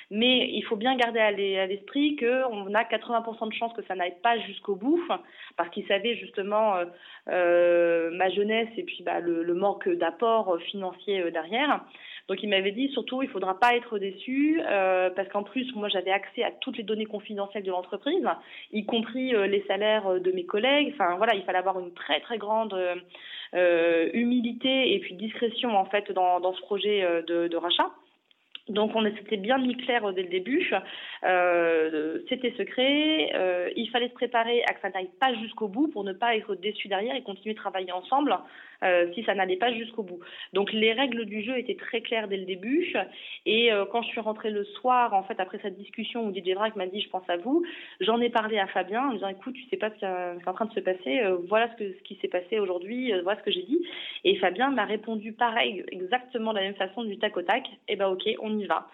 mais 0.09 0.49
il 0.51 0.61
faut 0.63 0.75
bien 0.75 0.95
garder 0.97 1.19
à 1.19 1.31
l'esprit 1.31 2.17
qu'on 2.17 2.73
a 2.73 2.83
80% 2.83 3.47
de 3.47 3.53
chances 3.53 3.73
que 3.73 3.83
ça 3.83 3.95
n'aille 3.95 4.17
pas 4.21 4.37
jusqu'au 4.39 4.75
bout, 4.75 5.01
parce 5.55 5.69
qu'il 5.69 5.87
savait 5.87 6.15
justement 6.15 6.75
euh, 6.75 6.85
euh, 7.29 8.11
ma 8.11 8.29
jeunesse 8.29 8.69
et 8.75 8.83
puis 8.83 9.03
bah, 9.03 9.21
le, 9.21 9.43
le 9.43 9.53
manque 9.53 9.87
d'apport 9.87 10.59
financier 10.63 11.31
derrière. 11.31 11.81
Donc 12.31 12.41
il 12.43 12.47
m'avait 12.47 12.71
dit 12.71 12.87
surtout 12.93 13.21
il 13.21 13.25
ne 13.25 13.31
faudra 13.33 13.59
pas 13.59 13.75
être 13.75 13.99
déçu 13.99 14.61
euh, 14.65 15.09
parce 15.09 15.27
qu'en 15.27 15.43
plus 15.43 15.69
moi 15.75 15.89
j'avais 15.89 16.11
accès 16.11 16.43
à 16.43 16.51
toutes 16.61 16.77
les 16.77 16.83
données 16.83 17.05
confidentielles 17.05 17.65
de 17.65 17.71
l'entreprise, 17.71 18.25
y 18.71 18.85
compris 18.85 19.35
euh, 19.35 19.47
les 19.47 19.61
salaires 19.67 20.17
de 20.17 20.31
mes 20.31 20.45
collègues. 20.45 20.93
Enfin 20.93 21.17
voilà, 21.17 21.35
il 21.35 21.43
fallait 21.43 21.57
avoir 21.57 21.77
une 21.81 21.91
très 21.93 22.21
très 22.21 22.37
grande 22.37 22.73
euh, 23.53 24.09
humilité 24.13 24.93
et 24.93 24.99
puis 24.99 25.15
discrétion 25.15 25.75
en 25.75 25.83
fait 25.83 26.09
dans, 26.13 26.39
dans 26.39 26.53
ce 26.53 26.61
projet 26.61 27.01
de, 27.27 27.57
rachat. 27.57 27.91
Donc 28.69 28.91
on 28.95 29.03
s'était 29.03 29.37
bien 29.37 29.57
mis 29.57 29.75
clair 29.75 30.13
dès 30.13 30.23
le 30.23 30.29
début. 30.29 30.71
Euh, 31.23 32.19
c'était 32.29 32.53
secret. 32.57 33.31
Euh, 33.33 33.69
il 33.75 33.89
fallait 33.89 34.09
se 34.09 34.13
préparer 34.13 34.63
à 34.63 34.73
que 34.73 34.81
ça 34.81 34.89
n'aille 34.89 35.09
pas 35.19 35.33
jusqu'au 35.33 35.67
bout 35.67 35.87
pour 35.87 36.03
ne 36.03 36.13
pas 36.13 36.35
être 36.35 36.55
déçu 36.55 36.87
derrière 36.87 37.15
et 37.15 37.23
continuer 37.23 37.53
de 37.53 37.59
travailler 37.59 37.91
ensemble 37.91 38.37
euh, 38.83 39.11
si 39.13 39.23
ça 39.23 39.35
n'allait 39.35 39.57
pas 39.57 39.73
jusqu'au 39.73 40.03
bout. 40.03 40.19
Donc 40.53 40.71
les 40.73 40.93
règles 40.93 41.25
du 41.25 41.43
jeu 41.43 41.57
étaient 41.57 41.75
très 41.75 42.01
claires 42.01 42.27
dès 42.27 42.37
le 42.37 42.45
début. 42.45 42.93
Et 43.45 43.71
euh, 43.71 43.85
quand 43.85 44.01
je 44.01 44.09
suis 44.09 44.19
rentrée 44.19 44.49
le 44.49 44.63
soir, 44.63 45.13
en 45.13 45.23
fait, 45.23 45.39
après 45.39 45.59
cette 45.61 45.77
discussion 45.77 46.25
où 46.25 46.31
Didier 46.31 46.53
Vrac 46.53 46.75
m'a 46.75 46.87
dit 46.87 47.01
je 47.01 47.09
pense 47.09 47.29
à 47.29 47.37
vous, 47.37 47.63
j'en 47.99 48.19
ai 48.21 48.29
parlé 48.29 48.57
à 48.59 48.67
Fabien 48.67 49.09
en 49.09 49.13
disant 49.13 49.27
écoute, 49.27 49.53
tu 49.53 49.63
sais 49.69 49.77
pas 49.77 49.89
ce 49.91 49.95
qui 49.95 50.05
est 50.05 50.47
en 50.47 50.53
train 50.53 50.65
de 50.65 50.73
se 50.73 50.79
passer, 50.79 51.19
euh, 51.19 51.37
voilà 51.47 51.69
ce, 51.71 51.83
que, 51.83 51.93
ce 51.93 52.03
qui 52.03 52.15
s'est 52.21 52.27
passé 52.27 52.59
aujourd'hui, 52.59 53.13
voilà 53.23 53.39
ce 53.39 53.43
que 53.43 53.51
j'ai 53.51 53.63
dit. 53.63 53.85
Et 54.23 54.35
Fabien 54.37 54.71
m'a 54.71 54.85
répondu 54.85 55.33
pareil, 55.33 55.83
exactement 55.91 56.51
de 56.51 56.57
la 56.57 56.63
même 56.63 56.75
façon 56.75 57.03
du 57.03 57.17
tac 57.17 57.35
au 57.37 57.41
tac. 57.41 57.65
Et 57.87 57.93
eh 57.93 57.95
ben 57.95 58.07
ok, 58.07 58.23
on 58.39 58.57
y 58.57 58.65
va. 58.65 58.87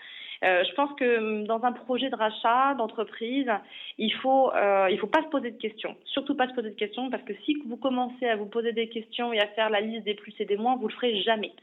Euh, 0.43 0.63
je 0.63 0.73
pense 0.75 0.93
que 0.99 1.17
hum, 1.17 1.47
dans 1.47 1.63
un 1.63 1.71
projet 1.71 2.09
de 2.09 2.15
rachat 2.15 2.75
d'entreprise, 2.75 3.49
il 3.97 4.13
faut 4.13 4.51
euh, 4.53 4.95
faut 4.97 5.07
pas 5.07 5.23
se 5.23 5.27
poser 5.27 5.51
de 5.51 5.57
questions, 5.57 5.95
surtout 6.05 6.35
pas 6.35 6.47
se 6.47 6.53
poser 6.53 6.69
de 6.69 6.75
questions 6.75 7.09
parce 7.09 7.23
que 7.23 7.33
si 7.45 7.57
vous 7.65 7.77
commencez 7.77 8.27
à 8.27 8.35
vous 8.35 8.45
poser 8.45 8.71
des 8.71 8.87
questions 8.89 9.33
et 9.33 9.39
à 9.39 9.47
faire 9.47 9.69
la 9.69 9.81
liste 9.81 10.05
des 10.05 10.13
plus 10.13 10.33
et 10.39 10.45
des 10.45 10.57
moins, 10.57 10.75
vous 10.75 10.87
le 10.87 10.93
ferez 10.93 11.21
jamais. 11.21 11.53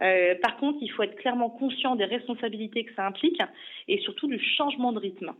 Euh, 0.00 0.34
par 0.42 0.56
contre, 0.56 0.78
il 0.80 0.88
faut 0.88 1.02
être 1.02 1.16
clairement 1.16 1.50
conscient 1.50 1.94
des 1.96 2.04
responsabilités 2.04 2.84
que 2.84 2.94
ça 2.94 3.06
implique 3.06 3.40
et 3.88 3.98
surtout 3.98 4.26
du 4.26 4.40
changement 4.56 4.92
de 4.92 4.98
rythme. 4.98 5.32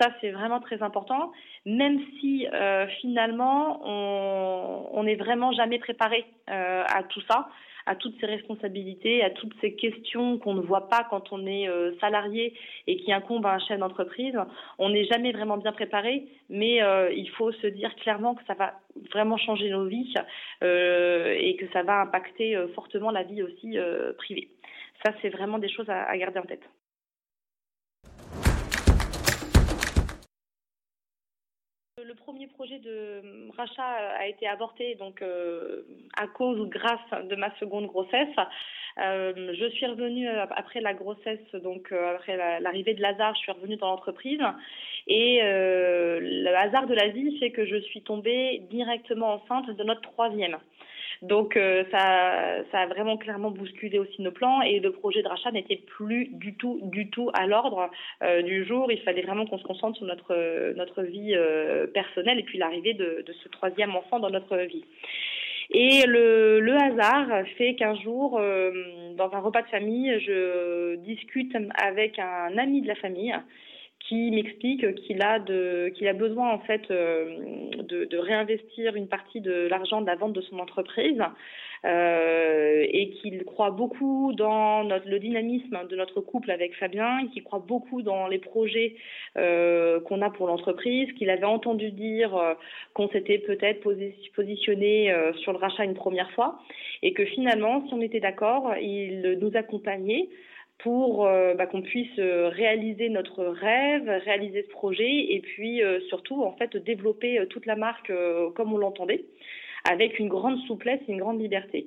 Ça, 0.00 0.08
c'est 0.20 0.30
vraiment 0.30 0.60
très 0.60 0.82
important, 0.82 1.32
même 1.66 2.00
si 2.18 2.46
finalement, 3.00 3.80
on 3.84 5.02
n'est 5.04 5.16
vraiment 5.16 5.52
jamais 5.52 5.78
préparé 5.78 6.24
à 6.46 7.02
tout 7.10 7.20
ça 7.28 7.48
à 7.86 7.94
toutes 7.94 8.18
ces 8.20 8.26
responsabilités, 8.26 9.22
à 9.22 9.30
toutes 9.30 9.54
ces 9.60 9.74
questions 9.74 10.38
qu'on 10.38 10.54
ne 10.54 10.60
voit 10.60 10.88
pas 10.88 11.06
quand 11.10 11.32
on 11.32 11.46
est 11.46 11.68
euh, 11.68 11.92
salarié 12.00 12.54
et 12.86 12.96
qui 12.96 13.12
incombent 13.12 13.46
à 13.46 13.54
un 13.54 13.58
chef 13.58 13.78
d'entreprise. 13.78 14.36
On 14.78 14.90
n'est 14.90 15.04
jamais 15.04 15.32
vraiment 15.32 15.56
bien 15.56 15.72
préparé, 15.72 16.28
mais 16.48 16.82
euh, 16.82 17.12
il 17.12 17.28
faut 17.30 17.52
se 17.52 17.66
dire 17.66 17.94
clairement 17.96 18.34
que 18.34 18.44
ça 18.46 18.54
va 18.54 18.74
vraiment 19.12 19.36
changer 19.36 19.70
nos 19.70 19.86
vies 19.86 20.14
euh, 20.62 21.34
et 21.38 21.56
que 21.56 21.66
ça 21.72 21.82
va 21.82 22.02
impacter 22.02 22.56
fortement 22.74 23.10
la 23.10 23.22
vie 23.22 23.42
aussi 23.42 23.76
privée. 24.18 24.48
Ça, 25.04 25.12
c'est 25.20 25.30
vraiment 25.30 25.58
des 25.58 25.68
choses 25.68 25.88
à 25.88 26.16
garder 26.16 26.38
en 26.38 26.44
tête. 26.44 26.62
Premier 32.24 32.46
projet 32.46 32.78
de 32.78 32.90
euh, 32.90 33.50
rachat 33.56 33.82
a 34.18 34.26
été 34.26 34.46
avorté 34.46 34.94
donc 34.94 35.22
euh, 35.22 35.82
à 36.16 36.26
cause 36.26 36.58
ou 36.60 36.66
grâce 36.66 37.26
de 37.28 37.36
ma 37.36 37.54
seconde 37.58 37.86
grossesse. 37.86 38.36
Euh, 38.98 39.54
je 39.58 39.66
suis 39.70 39.86
revenue 39.86 40.28
après 40.28 40.80
la 40.80 40.94
grossesse, 40.94 41.54
donc 41.62 41.92
après 41.92 42.36
l'arrivée 42.60 42.94
de 42.94 43.00
Lazare, 43.00 43.34
je 43.34 43.40
suis 43.40 43.52
revenue 43.52 43.76
dans 43.76 43.88
l'entreprise 43.88 44.40
et 45.06 45.40
le 45.42 46.54
hasard 46.54 46.86
de 46.86 46.94
la 46.94 47.08
vie 47.08 47.38
fait 47.38 47.50
que 47.50 47.64
je 47.64 47.76
suis 47.76 48.02
tombée 48.02 48.62
directement 48.70 49.34
enceinte 49.34 49.70
de 49.70 49.82
notre 49.82 50.02
troisième. 50.02 50.58
Donc 51.22 51.56
euh, 51.56 51.84
ça, 51.92 52.64
ça 52.72 52.80
a 52.80 52.86
vraiment 52.86 53.16
clairement 53.16 53.52
bousculé 53.52 54.00
aussi 54.00 54.20
nos 54.20 54.32
plans 54.32 54.60
et 54.60 54.80
le 54.80 54.90
projet 54.90 55.22
de 55.22 55.28
rachat 55.28 55.52
n'était 55.52 55.76
plus 55.76 56.26
du 56.32 56.54
tout, 56.54 56.80
du 56.82 57.10
tout 57.10 57.30
à 57.32 57.46
l'ordre 57.46 57.90
euh, 58.24 58.42
du 58.42 58.64
jour. 58.64 58.90
Il 58.90 59.00
fallait 59.02 59.22
vraiment 59.22 59.46
qu'on 59.46 59.58
se 59.58 59.62
concentre 59.62 59.96
sur 59.98 60.06
notre, 60.06 60.74
notre 60.74 61.02
vie 61.02 61.34
euh, 61.34 61.86
personnelle 61.86 62.40
et 62.40 62.42
puis 62.42 62.58
l'arrivée 62.58 62.94
de, 62.94 63.22
de 63.24 63.32
ce 63.32 63.48
troisième 63.50 63.94
enfant 63.94 64.18
dans 64.18 64.30
notre 64.30 64.56
vie. 64.56 64.84
Et 65.70 66.04
le, 66.06 66.58
le, 66.58 66.74
hasard 66.74 67.46
fait 67.56 67.76
qu'un 67.76 67.94
jour, 67.94 68.32
dans 68.32 69.32
un 69.32 69.38
repas 69.38 69.62
de 69.62 69.68
famille, 69.68 70.20
je 70.20 70.96
discute 70.96 71.56
avec 71.76 72.18
un 72.18 72.58
ami 72.58 72.82
de 72.82 72.88
la 72.88 72.96
famille 72.96 73.34
qui 74.12 74.30
m'explique 74.30 74.94
qu'il 75.06 75.22
a 75.22 75.38
a 75.38 76.12
besoin 76.12 76.52
en 76.52 76.58
fait 76.58 76.82
euh, 76.90 77.38
de, 77.88 78.18
réinvestir 78.18 78.94
une 78.94 79.08
partie 79.08 79.40
de 79.40 79.68
l'argent 79.68 80.02
de 80.02 80.06
la 80.06 80.16
vente 80.16 80.34
de 80.34 80.42
son 80.42 80.58
entreprise 80.58 81.22
euh, 81.86 82.84
et 82.86 83.08
qu'il 83.10 83.42
croit 83.44 83.70
beaucoup 83.70 84.34
dans 84.34 84.82
le 84.82 85.18
dynamisme 85.18 85.78
de 85.88 85.96
notre 85.96 86.20
couple 86.20 86.50
avec 86.50 86.76
Fabien, 86.76 87.20
et 87.20 87.28
qu'il 87.28 87.42
croit 87.42 87.64
beaucoup 87.66 88.02
dans 88.02 88.28
les 88.28 88.38
projets 88.38 88.96
euh, 89.38 89.98
qu'on 90.00 90.20
a 90.20 90.28
pour 90.28 90.46
l'entreprise, 90.46 91.10
qu'il 91.14 91.30
avait 91.30 91.44
entendu 91.44 91.90
dire 91.90 92.30
qu'on 92.92 93.08
s'était 93.08 93.38
peut-être 93.38 93.80
positionné 94.36 95.14
sur 95.36 95.52
le 95.52 95.58
rachat 95.58 95.84
une 95.84 95.94
première 95.94 96.30
fois 96.32 96.58
et 97.02 97.14
que 97.14 97.24
finalement, 97.24 97.86
si 97.88 97.94
on 97.94 98.02
était 98.02 98.20
d'accord, 98.20 98.74
il 98.76 99.38
nous 99.40 99.56
accompagnait 99.56 100.28
pour 100.82 101.26
euh, 101.26 101.54
bah, 101.54 101.66
qu'on 101.66 101.82
puisse 101.82 102.18
euh, 102.18 102.48
réaliser 102.48 103.08
notre 103.08 103.44
rêve, 103.44 104.08
réaliser 104.24 104.64
ce 104.64 104.70
projet 104.70 105.32
et 105.32 105.40
puis 105.40 105.82
euh, 105.82 106.00
surtout 106.08 106.42
en 106.42 106.52
fait 106.52 106.76
développer 106.76 107.44
toute 107.48 107.66
la 107.66 107.76
marque 107.76 108.12
comme 108.54 108.72
on 108.72 108.78
l'entendait, 108.78 109.24
avec 109.88 110.18
une 110.18 110.28
grande 110.28 110.58
souplesse 110.66 111.00
et 111.08 111.12
une 111.12 111.20
grande 111.20 111.40
liberté. 111.40 111.86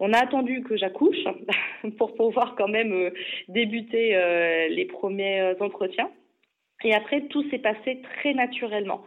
On 0.00 0.12
a 0.12 0.18
attendu 0.18 0.62
que 0.62 0.76
j'accouche 0.76 1.24
pour 1.98 2.14
pouvoir 2.14 2.56
quand 2.56 2.68
même 2.68 3.10
débuter 3.48 4.18
les 4.68 4.84
premiers 4.86 5.54
entretiens. 5.60 6.10
Et 6.84 6.94
après, 6.94 7.22
tout 7.28 7.48
s'est 7.50 7.58
passé 7.58 8.02
très 8.02 8.34
naturellement. 8.34 9.04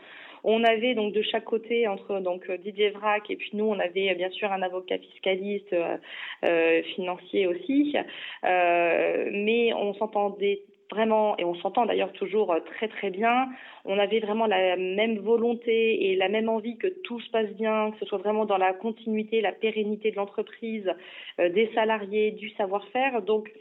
On 0.48 0.64
avait 0.64 0.94
donc 0.94 1.12
de 1.12 1.24
chaque 1.24 1.46
côté 1.46 1.88
entre 1.88 2.20
donc 2.20 2.50
Didier 2.52 2.92
Vrac 2.92 3.32
et 3.32 3.36
puis 3.36 3.50
nous, 3.54 3.66
on 3.66 3.80
avait 3.80 4.14
bien 4.14 4.30
sûr 4.30 4.52
un 4.52 4.62
avocat 4.62 5.00
fiscaliste 5.00 5.74
euh, 5.74 5.98
euh 6.46 6.84
financier 6.96 7.48
aussi, 7.48 7.96
euh, 8.44 9.30
mais 9.32 9.74
on 9.74 9.96
s'entendait 9.96 10.62
vraiment, 10.92 11.36
et 11.40 11.44
on 11.44 11.56
s'entend 11.56 11.88
d'ailleurs 11.88 12.14
toujours 12.14 12.56
très 12.76 12.88
très 12.88 13.10
bien, 13.10 13.50
on 13.86 13.98
avait 13.98 14.20
vraiment 14.20 14.46
la 14.46 14.76
même 14.76 15.18
volonté 15.18 16.12
et 16.12 16.16
la 16.16 16.30
même 16.30 16.48
envie 16.48 16.78
que 16.78 16.88
tout 17.04 17.20
se 17.20 17.30
passe 17.32 17.50
bien, 17.56 17.90
que 17.92 17.98
ce 18.02 18.06
soit 18.06 18.20
vraiment 18.20 18.46
dans 18.46 18.58
la 18.58 18.72
continuité, 18.74 19.42
la 19.42 19.52
pérennité 19.52 20.12
de 20.12 20.16
l'entreprise, 20.18 20.92
euh, 21.40 21.50
des 21.50 21.72
salariés, 21.74 22.32
du 22.32 22.52
savoir-faire. 22.52 23.24
Donc 23.24 23.52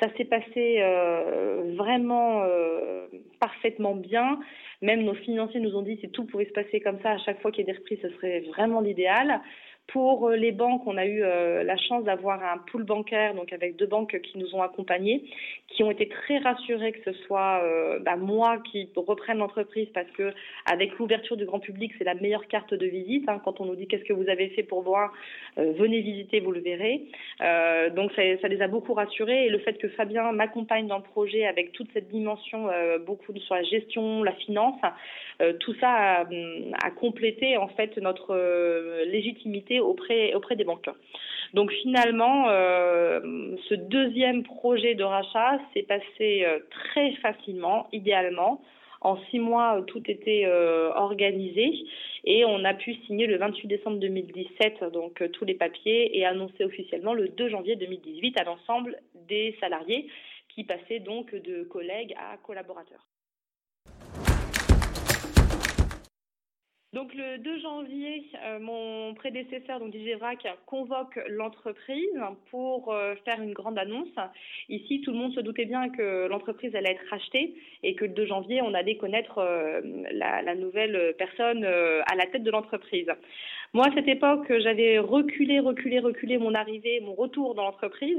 ça 0.00 0.08
s'est 0.16 0.24
passé 0.24 0.78
euh, 0.80 1.74
vraiment 1.76 2.42
euh, 2.42 3.06
parfaitement 3.40 3.94
bien. 3.94 4.40
Même 4.82 5.04
nos 5.04 5.14
financiers 5.14 5.60
nous 5.60 5.76
ont 5.76 5.82
dit 5.82 5.96
si 6.00 6.08
tout 6.10 6.24
pouvait 6.24 6.46
se 6.46 6.52
passer 6.52 6.80
comme 6.80 7.00
ça 7.02 7.12
à 7.12 7.18
chaque 7.18 7.40
fois 7.40 7.52
qu'il 7.52 7.66
y 7.66 7.70
a 7.70 7.72
des 7.72 7.78
reprises, 7.78 8.00
ce 8.02 8.10
serait 8.10 8.40
vraiment 8.40 8.80
l'idéal. 8.80 9.40
Pour 9.88 10.28
euh, 10.28 10.36
les 10.36 10.52
banques, 10.52 10.86
on 10.86 10.96
a 10.96 11.04
eu 11.04 11.22
euh, 11.22 11.64
la 11.64 11.76
chance 11.76 12.04
d'avoir 12.04 12.42
un 12.42 12.58
pool 12.58 12.84
bancaire, 12.84 13.34
donc 13.34 13.52
avec 13.52 13.76
deux 13.76 13.86
banques 13.86 14.18
qui 14.20 14.38
nous 14.38 14.54
ont 14.54 14.62
accompagnés, 14.62 15.24
qui 15.68 15.82
ont 15.82 15.90
été 15.90 16.08
très 16.08 16.38
rassurés 16.38 16.92
que 16.92 17.12
ce 17.12 17.18
soit 17.24 17.60
euh, 17.64 17.98
bah, 17.98 18.16
moi 18.16 18.58
qui 18.70 18.88
reprenne 18.96 19.38
l'entreprise 19.38 19.88
parce 19.92 20.10
que 20.12 20.32
avec 20.70 20.98
l'ouverture 20.98 21.36
du 21.36 21.44
grand 21.44 21.58
public, 21.58 21.92
c'est 21.98 22.04
la 22.04 22.14
meilleure 22.14 22.46
carte 22.46 22.72
de 22.72 22.86
visite. 22.86 23.28
Hein. 23.28 23.40
quand 23.44 23.60
on 23.60 23.66
nous 23.66 23.74
dit 23.74 23.86
qu'est-ce 23.86 24.04
que 24.04 24.12
vous 24.12 24.28
avez 24.28 24.48
fait 24.50 24.62
pour 24.62 24.82
voir, 24.82 25.12
venez 25.56 26.00
visiter, 26.00 26.40
vous 26.40 26.52
le 26.52 26.60
verrez. 26.60 27.02
donc 27.94 28.12
ça, 28.12 28.48
les 28.48 28.62
a 28.62 28.68
beaucoup 28.68 28.94
rassurés 28.94 29.46
et 29.46 29.48
le 29.48 29.58
fait 29.58 29.74
que 29.74 29.88
Fabien 29.88 30.32
m'accompagne 30.32 30.86
dans 30.86 30.98
le 30.98 31.02
projet 31.02 31.46
avec 31.46 31.72
toute 31.72 31.92
cette 31.92 32.08
dimension, 32.08 32.68
beaucoup 33.04 33.32
sur 33.36 33.54
la 33.54 33.62
gestion, 33.62 34.22
la 34.22 34.32
finance, 34.32 34.80
tout 35.60 35.74
ça 35.80 35.90
a, 35.90 36.20
a, 36.22 36.90
complété 36.90 37.56
en 37.56 37.68
fait 37.68 37.96
notre 37.98 38.34
légitimité 39.04 39.71
auprès, 39.80 40.32
des 40.56 40.64
banques. 40.64 40.88
Donc 41.54 41.70
finalement, 41.72 42.48
euh, 42.48 43.20
ce 43.68 43.74
deuxième 43.74 44.42
projet 44.42 44.94
de 44.94 45.04
rachat 45.04 45.58
s'est 45.72 45.82
passé 45.82 46.44
euh, 46.44 46.60
très 46.70 47.12
facilement, 47.16 47.88
idéalement, 47.92 48.62
En 49.00 49.18
six 49.30 49.40
mois, 49.40 49.82
tout 49.88 50.02
était 50.08 50.46
organisé 50.94 51.72
et 52.24 52.44
on 52.44 52.64
a 52.64 52.72
pu 52.72 52.94
signer 53.06 53.26
le 53.26 53.36
28 53.36 53.66
décembre 53.66 53.98
2017 53.98 54.84
donc 54.92 55.20
tous 55.32 55.44
les 55.44 55.54
papiers 55.54 56.16
et 56.16 56.24
annoncer 56.24 56.64
officiellement 56.64 57.12
le 57.12 57.26
2 57.26 57.48
janvier 57.48 57.74
2018 57.74 58.38
à 58.38 58.44
l'ensemble 58.44 58.96
des 59.26 59.56
salariés 59.58 60.06
qui 60.54 60.62
passaient 60.62 61.00
donc 61.00 61.34
de 61.34 61.64
collègues 61.64 62.14
à 62.16 62.36
collaborateurs. 62.36 63.04
Donc 66.92 67.14
le 67.14 67.38
2 67.38 67.58
janvier, 67.60 68.26
euh, 68.44 68.58
mon 68.58 69.14
prédécesseur, 69.14 69.80
donc 69.80 69.94
DJ 69.94 70.18
Vrac, 70.18 70.46
convoque 70.66 71.18
l'entreprise 71.26 72.20
pour 72.50 72.92
euh, 72.92 73.14
faire 73.24 73.40
une 73.40 73.54
grande 73.54 73.78
annonce. 73.78 74.14
Ici, 74.68 75.00
tout 75.00 75.10
le 75.10 75.16
monde 75.16 75.32
se 75.32 75.40
doutait 75.40 75.64
bien 75.64 75.88
que 75.88 76.26
l'entreprise 76.26 76.76
allait 76.76 76.90
être 76.90 77.08
rachetée 77.08 77.54
et 77.82 77.94
que 77.94 78.04
le 78.04 78.10
2 78.10 78.26
janvier, 78.26 78.60
on 78.60 78.74
allait 78.74 78.98
connaître 78.98 79.38
euh, 79.38 79.80
la, 80.12 80.42
la, 80.42 80.54
nouvelle 80.54 81.14
personne 81.16 81.64
à 81.64 82.14
la 82.14 82.26
tête 82.26 82.42
de 82.42 82.50
l'entreprise. 82.50 83.08
Moi, 83.74 83.86
à 83.86 83.94
cette 83.94 84.08
époque, 84.08 84.52
j'avais 84.58 84.98
reculé, 84.98 85.58
reculé, 85.58 85.98
reculé 85.98 86.36
mon 86.36 86.54
arrivée, 86.54 87.00
mon 87.00 87.14
retour 87.14 87.54
dans 87.54 87.62
l'entreprise 87.62 88.18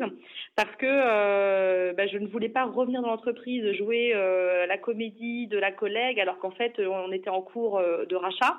parce 0.55 0.75
que 0.77 0.87
euh, 0.89 1.93
bah, 1.93 2.07
je 2.07 2.17
ne 2.17 2.25
voulais 2.25 2.49
pas 2.49 2.65
revenir 2.65 3.03
dans 3.03 3.09
l'entreprise, 3.09 3.71
jouer 3.73 4.13
euh, 4.15 4.65
la 4.65 4.79
comédie 4.79 5.45
de 5.45 5.59
la 5.59 5.71
collègue 5.71 6.19
alors 6.19 6.39
qu'en 6.39 6.49
fait, 6.49 6.79
on 6.79 7.11
était 7.11 7.29
en 7.29 7.41
cours 7.41 7.77
euh, 7.77 8.05
de 8.05 8.15
rachat. 8.15 8.57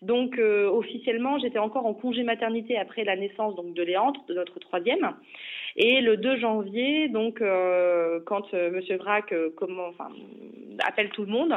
Donc 0.00 0.36
officiellement, 0.36 1.38
j'étais 1.38 1.60
encore 1.60 1.86
en 1.86 1.94
congé 1.94 2.24
maternité 2.24 2.76
après 2.76 3.04
la 3.04 3.14
naissance 3.14 3.54
donc 3.54 3.72
de 3.72 3.84
Léandre, 3.84 4.20
de 4.26 4.34
notre 4.34 4.58
troisième. 4.58 5.12
Et 5.76 6.00
le 6.00 6.16
2 6.16 6.38
janvier, 6.38 7.06
donc 7.06 7.40
quand 8.26 8.52
Monsieur 8.52 8.96
Vrac 8.96 9.32
comment, 9.54 9.86
enfin, 9.86 10.08
appelle 10.84 11.10
tout 11.10 11.24
le 11.24 11.30
monde 11.30 11.54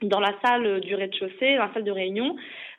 dans 0.00 0.20
la 0.20 0.32
salle 0.42 0.80
du 0.80 0.94
rez-de-chaussée, 0.94 1.56
dans 1.56 1.66
la 1.66 1.74
salle 1.74 1.84
de 1.84 1.90
réunion, 1.90 2.36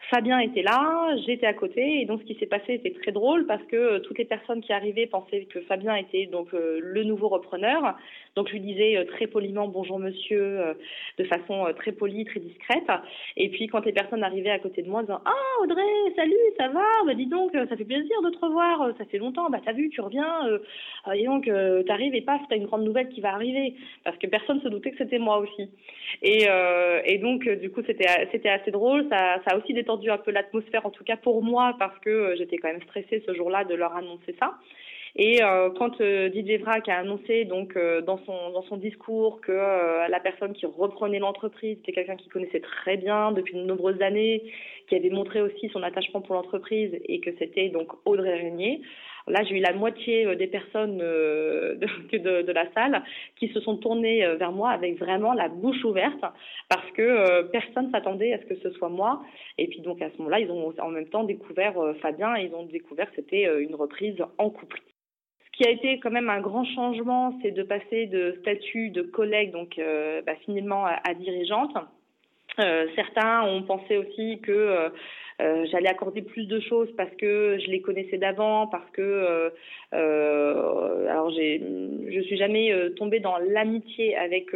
Fabien 0.10 0.39
était 0.39 0.62
là, 0.62 1.16
j'étais 1.25 1.46
à 1.46 1.54
côté, 1.54 2.01
et 2.01 2.06
donc 2.06 2.22
ce 2.22 2.25
qui 2.27 2.36
s'est 2.36 2.46
passé 2.46 2.75
était 2.75 2.92
très 2.92 3.12
drôle 3.12 3.46
parce 3.46 3.63
que 3.63 3.75
euh, 3.75 4.00
toutes 4.00 4.18
les 4.18 4.25
personnes 4.25 4.62
qui 4.62 4.72
arrivaient 4.72 5.06
pensaient 5.06 5.46
que 5.46 5.60
Fabien 5.62 5.96
était 5.96 6.27
donc 6.27 6.54
euh, 6.54 6.80
le 6.82 7.04
nouveau 7.04 7.27
repreneur. 7.27 7.98
Donc 8.36 8.48
je 8.48 8.54
lui 8.54 8.62
disais 8.62 8.98
euh, 8.98 9.06
très 9.06 9.27
poliment 9.27 9.68
bonjour 9.68 10.00
monsieur, 10.00 10.62
de 11.18 11.24
façon 11.25 11.66
très 11.75 11.92
polie, 11.92 12.24
très 12.25 12.39
discrète. 12.39 12.88
Et 13.36 13.50
puis 13.50 13.68
quand 13.68 13.86
les 13.86 13.92
personnes 13.92 14.24
arrivaient 14.24 14.51
à 14.51 14.60
côté 14.60 14.82
de 14.82 14.89
moi, 14.89 15.01
disant 15.01 15.20
ah 15.25 15.63
Audrey, 15.63 15.82
salut, 16.16 16.36
ça 16.58 16.70
va? 16.70 16.86
Bah 17.06 17.13
dis 17.13 17.25
donc, 17.25 17.51
ça 17.54 17.75
fait 17.75 17.86
plaisir 17.86 18.22
de 18.22 18.30
te 18.30 18.46
revoir, 18.46 18.92
ça 18.98 19.06
fait 19.06 19.18
longtemps. 19.18 19.50
Bah 19.50 19.60
t'as 19.63 19.74
vu, 19.74 19.89
tu 19.89 20.00
reviens. 20.00 20.60
et 21.13 21.25
donc 21.25 21.50
t'arrives 21.86 22.16
et 22.16 22.22
paf, 22.22 22.42
t'as 22.50 22.56
une 22.56 22.66
grande 22.66 22.84
nouvelle 22.84 23.10
qui 23.10 23.22
va 23.22 23.34
arriver 23.34 23.74
parce 24.04 24.18
que 24.18 24.27
personne 24.27 24.62
se 24.62 24.70
doutait 24.70 24.92
que 24.92 24.98
c'était 24.98 25.20
moi 25.20 25.39
aussi. 25.39 25.70
Et, 26.22 26.46
et 27.06 27.18
donc 27.18 27.48
du 27.50 27.70
coup 27.72 27.82
c'était 27.86 28.08
c'était 28.32 28.50
assez 28.50 28.72
drôle, 28.72 29.08
ça, 29.10 29.42
ça 29.46 29.56
a 29.56 29.58
aussi 29.58 29.74
détendu 29.88 30.12
un 30.12 30.17
peu 30.17 30.32
l'atmosphère, 30.32 30.86
en 30.86 30.91
tout 30.91 31.06
cas 31.06 31.15
pour 31.15 31.41
moi, 31.44 31.75
parce 31.79 31.98
que 32.00 32.10
euh, 32.10 32.36
j'étais 32.38 32.58
quand 32.58 32.67
même 32.67 32.82
stressée 32.84 33.24
ce 33.25 33.34
jour-là 33.34 33.63
de 33.63 33.74
leur 33.74 33.96
annoncer 33.96 34.36
ça. 34.38 34.56
Et 35.15 35.41
euh, 35.41 35.70
quand 35.72 36.01
euh, 36.01 36.27
Didier 36.29 36.58
Vrac 36.58 36.89
a 36.89 36.98
annoncé 36.98 37.46
donc 37.46 37.75
dans 38.06 38.20
son 38.25 38.51
dans 38.51 38.62
son 38.63 38.77
discours 38.77 39.39
que 39.41 39.51
la 40.10 40.20
personne 40.20 40.53
qui 40.53 40.65
reprenait 40.65 41.20
l'entreprise 41.20 41.77
était 41.79 41.94
quelqu'un 41.94 42.17
qui 42.17 42.27
connaissait 42.27 42.60
très 42.60 42.98
bien 42.98 43.32
depuis 43.32 43.56
de 43.56 43.63
nombreuses 43.63 44.01
années, 44.01 44.44
qui 44.88 44.96
avait 44.96 45.10
montré 45.10 45.41
aussi 45.41 45.70
son 45.70 45.82
attachement 45.82 46.22
pour 46.22 46.36
l'entreprise 46.36 46.91
et 47.06 47.20
que 47.22 47.32
c'était 47.39 47.70
donc 47.70 47.88
Audrey 48.06 48.36
Régnier, 48.41 48.82
Là, 49.27 49.43
j'ai 49.43 49.57
eu 49.57 49.60
la 49.60 49.74
moitié 49.74 50.25
euh, 50.25 50.36
des 50.36 50.48
personnes 50.48 51.00
euh, 51.01 51.75
de, 52.13 52.51
la 52.51 52.72
salle 52.72 53.03
qui 53.38 53.50
se 53.50 53.60
sont 53.60 53.77
tournées 53.77 54.24
euh, 54.25 54.36
vers 54.36 54.51
moi 54.51 54.69
avec 54.69 54.98
vraiment 54.98 55.34
la 55.34 55.50
bouche 55.50 55.84
ouverte 55.84 56.24
parce 56.69 56.89
que 56.91 57.43
personne 57.51 57.91
s'attendait 57.91 58.34
à 58.34 58.39
ce 58.39 58.46
que 58.46 58.55
ce 58.55 58.72
soit 58.72 58.89
moi. 58.89 59.22
Et 59.57 59.67
puis 59.67 59.81
donc 59.81 60.01
à 60.01 60.10
ce 60.10 60.17
moment-là, 60.17 60.39
ils 60.39 60.51
ont 60.51 60.74
en 60.79 60.89
même 60.89 61.07
temps 61.07 61.24
découvert 61.24 61.74
Fabien 62.01 62.36
et 62.36 62.46
ils 62.46 62.55
ont 62.55 62.65
découvert 62.65 63.10
que 63.10 63.15
c'était 63.17 63.46
une 63.62 63.75
reprise 63.75 64.17
en 64.38 64.50
couple. 64.50 64.81
Ce 65.46 65.57
qui 65.57 65.67
a 65.67 65.72
été 65.72 66.00
quand 66.00 66.12
même 66.12 66.29
un 66.29 66.41
grand 66.41 66.65
changement, 66.65 67.38
c'est 67.41 67.51
de 67.51 67.63
passer 67.63 68.05
de 68.07 68.38
statut 68.41 68.89
de 68.89 69.01
collègue, 69.01 69.51
donc 69.51 69.79
bah, 70.25 70.35
finalement 70.46 70.85
à, 70.85 71.13
dirigeante. 71.13 71.75
certains 72.96 73.44
ont 73.44 73.63
pensé 73.63 73.98
aussi 73.98 74.40
que 74.42 74.92
j'allais 75.40 75.90
accorder 75.90 76.22
plus 76.22 76.46
de 76.46 76.60
choses 76.60 76.90
parce 76.98 77.14
que 77.16 77.58
je 77.60 77.70
les 77.70 77.82
connaissais 77.82 78.18
d'avant, 78.18 78.68
parce 78.68 78.90
que 78.92 79.02
euh, 79.02 79.50
euh, 79.94 81.08
alors 81.08 81.30
j'ai, 81.32 81.62
je 82.10 82.22
suis 82.22 82.38
jamais 82.38 82.74
tombée 82.96 83.20
dans 83.20 83.38
l'amitié 83.38 84.16
avec 84.16 84.54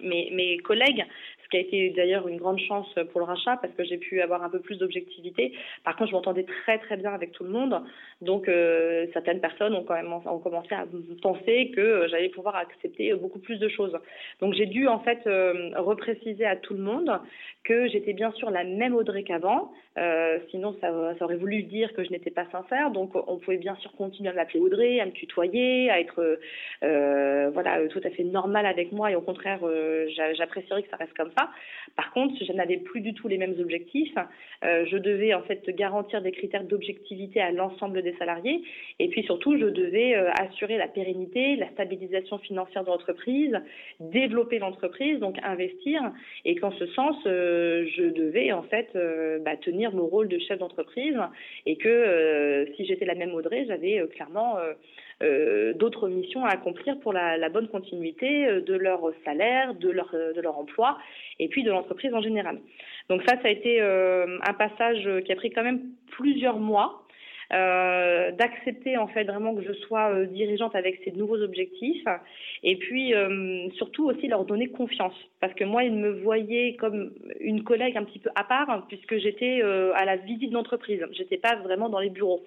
mes, 0.00 0.30
mes 0.30 0.58
collègues 0.58 1.04
qui 1.52 1.58
a 1.58 1.60
été 1.60 1.90
d'ailleurs 1.90 2.26
une 2.28 2.38
grande 2.38 2.58
chance 2.58 2.88
pour 3.10 3.20
le 3.20 3.26
rachat 3.26 3.58
parce 3.58 3.74
que 3.74 3.84
j'ai 3.84 3.98
pu 3.98 4.22
avoir 4.22 4.42
un 4.42 4.48
peu 4.48 4.58
plus 4.58 4.78
d'objectivité. 4.78 5.52
Par 5.84 5.96
contre, 5.96 6.10
je 6.10 6.16
m'entendais 6.16 6.44
très 6.44 6.78
très 6.78 6.96
bien 6.96 7.12
avec 7.12 7.32
tout 7.32 7.44
le 7.44 7.50
monde, 7.50 7.82
donc 8.22 8.48
euh, 8.48 9.06
certaines 9.12 9.40
personnes 9.40 9.74
ont 9.74 9.84
quand 9.84 9.94
même 9.94 10.10
commencé 10.42 10.74
à 10.74 10.86
penser 11.20 11.70
que 11.76 12.06
j'allais 12.08 12.30
pouvoir 12.30 12.56
accepter 12.56 13.12
beaucoup 13.14 13.38
plus 13.38 13.58
de 13.58 13.68
choses. 13.68 13.98
Donc 14.40 14.54
j'ai 14.54 14.64
dû 14.64 14.88
en 14.88 15.00
fait 15.00 15.18
euh, 15.26 15.70
repréciser 15.76 16.46
à 16.46 16.56
tout 16.56 16.72
le 16.72 16.80
monde 16.80 17.20
que 17.64 17.86
j'étais 17.88 18.14
bien 18.14 18.32
sûr 18.32 18.50
la 18.50 18.64
même 18.64 18.94
Audrey 18.94 19.22
qu'avant, 19.22 19.72
euh, 19.98 20.38
sinon 20.50 20.74
ça, 20.80 20.88
ça, 21.18 21.24
aurait 21.24 21.36
voulu 21.36 21.62
dire 21.64 21.92
que 21.92 22.02
je 22.02 22.10
n'étais 22.10 22.30
pas 22.30 22.46
sincère. 22.50 22.90
Donc 22.92 23.10
on 23.14 23.36
pouvait 23.36 23.58
bien 23.58 23.76
sûr 23.76 23.92
continuer 23.92 24.30
à 24.30 24.32
m'appeler 24.32 24.60
Audrey, 24.60 25.00
à 25.00 25.06
me 25.06 25.12
tutoyer, 25.12 25.90
à 25.90 26.00
être 26.00 26.38
voilà 26.80 27.86
tout 27.88 28.00
à 28.04 28.10
fait 28.10 28.24
normal 28.24 28.64
avec 28.64 28.90
moi 28.90 29.10
et 29.10 29.16
au 29.16 29.20
contraire 29.20 29.60
j'apprécierais 30.34 30.82
que 30.82 30.88
ça 30.88 30.96
reste 30.96 31.14
comme 31.14 31.30
ça. 31.36 31.41
Par 31.96 32.12
contre, 32.12 32.34
je 32.42 32.52
n'avais 32.52 32.78
plus 32.78 33.00
du 33.00 33.12
tout 33.12 33.28
les 33.28 33.38
mêmes 33.38 33.54
objectifs. 33.58 34.14
Euh, 34.64 34.84
je 34.86 34.96
devais 34.96 35.34
en 35.34 35.42
fait 35.42 35.68
garantir 35.70 36.22
des 36.22 36.32
critères 36.32 36.64
d'objectivité 36.64 37.40
à 37.40 37.50
l'ensemble 37.50 38.02
des 38.02 38.14
salariés. 38.14 38.62
Et 38.98 39.08
puis 39.08 39.22
surtout, 39.24 39.58
je 39.58 39.66
devais 39.66 40.14
euh, 40.14 40.30
assurer 40.32 40.78
la 40.78 40.88
pérennité, 40.88 41.56
la 41.56 41.68
stabilisation 41.70 42.38
financière 42.38 42.84
de 42.84 42.88
l'entreprise, 42.88 43.58
développer 44.00 44.58
l'entreprise, 44.58 45.18
donc 45.18 45.36
investir. 45.42 46.12
Et 46.44 46.54
qu'en 46.54 46.72
ce 46.72 46.86
sens, 46.88 47.16
euh, 47.26 47.86
je 47.94 48.04
devais 48.04 48.52
en 48.52 48.62
fait 48.62 48.96
bah, 49.44 49.56
tenir 49.56 49.92
mon 49.92 50.06
rôle 50.06 50.28
de 50.28 50.38
chef 50.38 50.58
d'entreprise. 50.58 51.16
Et 51.66 51.76
que 51.76 52.66
si 52.76 52.86
j'étais 52.86 53.04
la 53.04 53.14
même 53.14 53.34
Audrey, 53.34 53.64
j'avais 53.66 54.02
clairement 54.14 54.56
d'autres 55.74 56.08
missions 56.08 56.44
à 56.44 56.50
accomplir 56.50 56.98
pour 57.00 57.12
la, 57.12 57.48
bonne 57.48 57.68
continuité 57.68 58.60
de 58.60 58.74
leur 58.74 59.12
salaire, 59.24 59.74
de 59.74 59.90
leur, 59.90 60.10
de 60.12 60.40
leur 60.40 60.58
emploi 60.58 60.98
et 61.38 61.48
puis 61.48 61.62
de 61.62 61.70
l'entreprise 61.70 62.12
en 62.14 62.20
général. 62.20 62.60
Donc 63.08 63.22
ça, 63.26 63.36
ça 63.42 63.48
a 63.48 63.50
été 63.50 63.80
euh, 63.80 64.38
un 64.46 64.54
passage 64.54 65.08
qui 65.24 65.32
a 65.32 65.36
pris 65.36 65.50
quand 65.50 65.64
même 65.64 65.80
plusieurs 66.10 66.58
mois. 66.58 66.98
Euh, 67.52 68.30
d'accepter 68.30 68.96
en 68.96 69.08
fait 69.08 69.24
vraiment 69.24 69.54
que 69.54 69.62
je 69.62 69.74
sois 69.74 70.24
dirigeante 70.24 70.74
avec 70.74 71.02
ces 71.04 71.12
nouveaux 71.12 71.38
objectifs 71.42 72.06
et 72.62 72.76
puis 72.76 73.12
surtout 73.74 74.06
aussi 74.08 74.26
leur 74.26 74.46
donner 74.46 74.68
confiance 74.68 75.12
parce 75.38 75.52
que 75.52 75.64
moi 75.64 75.84
ils 75.84 75.92
me 75.92 76.12
voyaient 76.22 76.76
comme 76.76 77.12
une 77.40 77.62
collègue 77.62 77.98
un 77.98 78.04
petit 78.04 78.20
peu 78.20 78.30
à 78.36 78.44
part 78.44 78.86
puisque 78.88 79.18
j'étais 79.18 79.60
à 79.60 80.06
la 80.06 80.16
visite 80.16 80.50
d'entreprise 80.50 81.04
j'étais 81.10 81.36
pas 81.36 81.56
vraiment 81.56 81.90
dans 81.90 82.00
les 82.00 82.08
bureaux 82.08 82.40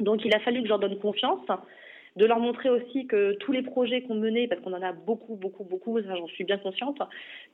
donc 0.00 0.22
il 0.22 0.34
a 0.34 0.40
fallu 0.40 0.58
que 0.58 0.64
je 0.64 0.68
leur 0.68 0.80
donne 0.80 0.98
confiance 0.98 1.46
de 2.16 2.24
leur 2.24 2.40
montrer 2.40 2.70
aussi 2.70 3.06
que 3.06 3.34
tous 3.34 3.52
les 3.52 3.62
projets 3.62 4.02
qu'on 4.02 4.14
menait, 4.14 4.48
parce 4.48 4.60
qu'on 4.62 4.72
en 4.72 4.82
a 4.82 4.92
beaucoup, 4.92 5.36
beaucoup, 5.36 5.64
beaucoup, 5.64 6.00
j'en 6.00 6.26
suis 6.28 6.44
bien 6.44 6.58
consciente, 6.58 6.98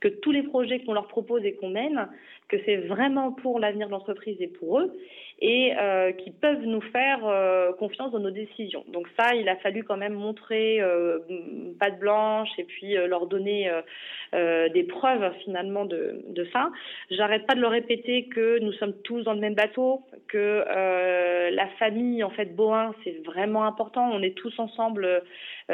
que 0.00 0.08
tous 0.08 0.30
les 0.30 0.42
projets 0.42 0.80
qu'on 0.80 0.92
leur 0.92 1.08
propose 1.08 1.44
et 1.44 1.54
qu'on 1.54 1.70
mène, 1.70 2.08
que 2.48 2.56
c'est 2.64 2.76
vraiment 2.76 3.32
pour 3.32 3.58
l'avenir 3.58 3.88
de 3.88 3.92
l'entreprise 3.92 4.36
et 4.40 4.46
pour 4.46 4.78
eux, 4.78 4.92
et 5.42 5.74
euh, 5.76 6.12
qui 6.12 6.30
peuvent 6.30 6.64
nous 6.64 6.80
faire 6.80 7.18
euh, 7.24 7.72
confiance 7.72 8.12
dans 8.12 8.20
nos 8.20 8.30
décisions. 8.30 8.84
Donc 8.92 9.08
ça, 9.18 9.34
il 9.34 9.48
a 9.48 9.56
fallu 9.56 9.82
quand 9.82 9.96
même 9.96 10.14
montrer 10.14 10.80
euh, 10.80 11.18
patte 11.80 11.98
blanche 11.98 12.48
et 12.58 12.64
puis 12.64 12.96
euh, 12.96 13.08
leur 13.08 13.26
donner 13.26 13.70
des 14.32 14.84
preuves 14.84 15.30
finalement 15.44 15.84
de, 15.84 16.24
de 16.28 16.46
ça. 16.52 16.70
J'arrête 17.10 17.46
pas 17.46 17.54
de 17.54 17.60
leur 17.60 17.72
répéter 17.72 18.28
que 18.28 18.60
nous 18.60 18.72
sommes 18.72 18.94
tous 19.02 19.22
dans 19.24 19.34
le 19.34 19.40
même 19.40 19.54
bateau, 19.54 20.02
que 20.28 20.64
la 21.50 21.66
famille 21.78 22.22
en 22.22 22.30
fait 22.30 22.54
Boin 22.54 22.94
c'est 23.02 23.22
vraiment 23.26 23.64
important. 23.64 24.08
On 24.10 24.22
est 24.22 24.34
tous 24.34 24.58
ensemble 24.58 25.22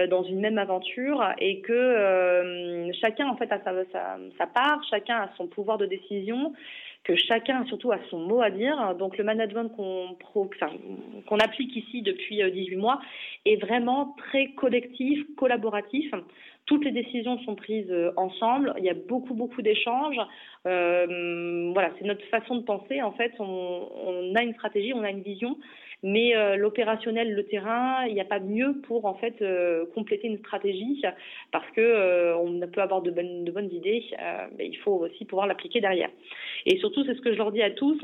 dans 0.08 0.24
une 0.24 0.40
même 0.40 0.58
aventure 0.58 1.24
et 1.38 1.60
que 1.60 2.90
chacun 3.00 3.28
en 3.28 3.36
fait 3.36 3.52
a 3.52 3.60
sa, 3.92 4.18
sa 4.38 4.46
part, 4.46 4.82
chacun 4.90 5.16
a 5.18 5.30
son 5.36 5.46
pouvoir 5.46 5.78
de 5.78 5.86
décision 5.86 6.52
que 7.08 7.16
chacun 7.16 7.64
surtout 7.64 7.90
a 7.90 7.98
son 8.10 8.18
mot 8.18 8.42
à 8.42 8.50
dire. 8.50 8.94
Donc 8.96 9.16
le 9.16 9.24
management 9.24 9.70
qu'on 9.70 10.16
qu'on 11.26 11.38
applique 11.38 11.74
ici 11.74 12.02
depuis 12.02 12.42
18 12.52 12.76
euh, 12.76 12.78
mois 12.78 13.00
est 13.46 13.56
vraiment 13.56 14.14
très 14.18 14.48
collectif, 14.48 15.24
collaboratif. 15.36 16.12
Toutes 16.66 16.84
les 16.84 16.90
décisions 16.90 17.38
sont 17.40 17.54
prises 17.54 17.90
euh, 17.90 18.12
ensemble. 18.18 18.74
Il 18.76 18.84
y 18.84 18.90
a 18.90 18.94
beaucoup 18.94 19.32
beaucoup 19.32 19.62
d'échanges. 19.62 20.20
Euh, 20.66 21.70
voilà, 21.72 21.90
c'est 21.98 22.04
notre 22.04 22.24
façon 22.26 22.56
de 22.56 22.62
penser. 22.62 23.00
En 23.00 23.12
fait, 23.12 23.32
on, 23.38 24.34
a 24.36 24.42
une 24.42 24.52
stratégie, 24.52 24.92
on 24.92 25.02
a 25.02 25.10
une 25.10 25.22
vision, 25.22 25.56
Mais 26.02 26.36
euh, 26.36 26.56
l'opérationnel, 26.56 27.34
le 27.34 27.44
terrain, 27.44 28.04
il 28.06 28.14
n'y 28.14 28.20
a 28.20 28.24
pas 28.24 28.38
mieux 28.38 28.80
pour 28.86 29.04
en 29.04 29.14
fait 29.14 29.34
euh, 29.42 29.84
compléter 29.94 30.28
une 30.28 30.38
stratégie 30.38 31.02
parce 31.50 31.68
que 31.72 31.80
euh, 31.80 32.36
on 32.36 32.60
peut 32.68 32.80
avoir 32.80 33.02
de 33.02 33.10
bonnes, 33.10 33.44
de 33.44 33.50
bonnes 33.50 33.72
idées, 33.72 34.04
mais 34.56 34.68
il 34.68 34.76
faut 34.76 34.92
aussi 34.92 35.24
pouvoir 35.24 35.46
l'appliquer 35.46 35.80
derrière. 35.80 36.10
Et 36.66 36.78
surtout, 36.78 37.04
c'est 37.04 37.14
ce 37.14 37.20
que 37.20 37.32
je 37.32 37.38
leur 37.38 37.50
dis 37.50 37.62
à 37.62 37.70
tous, 37.70 38.00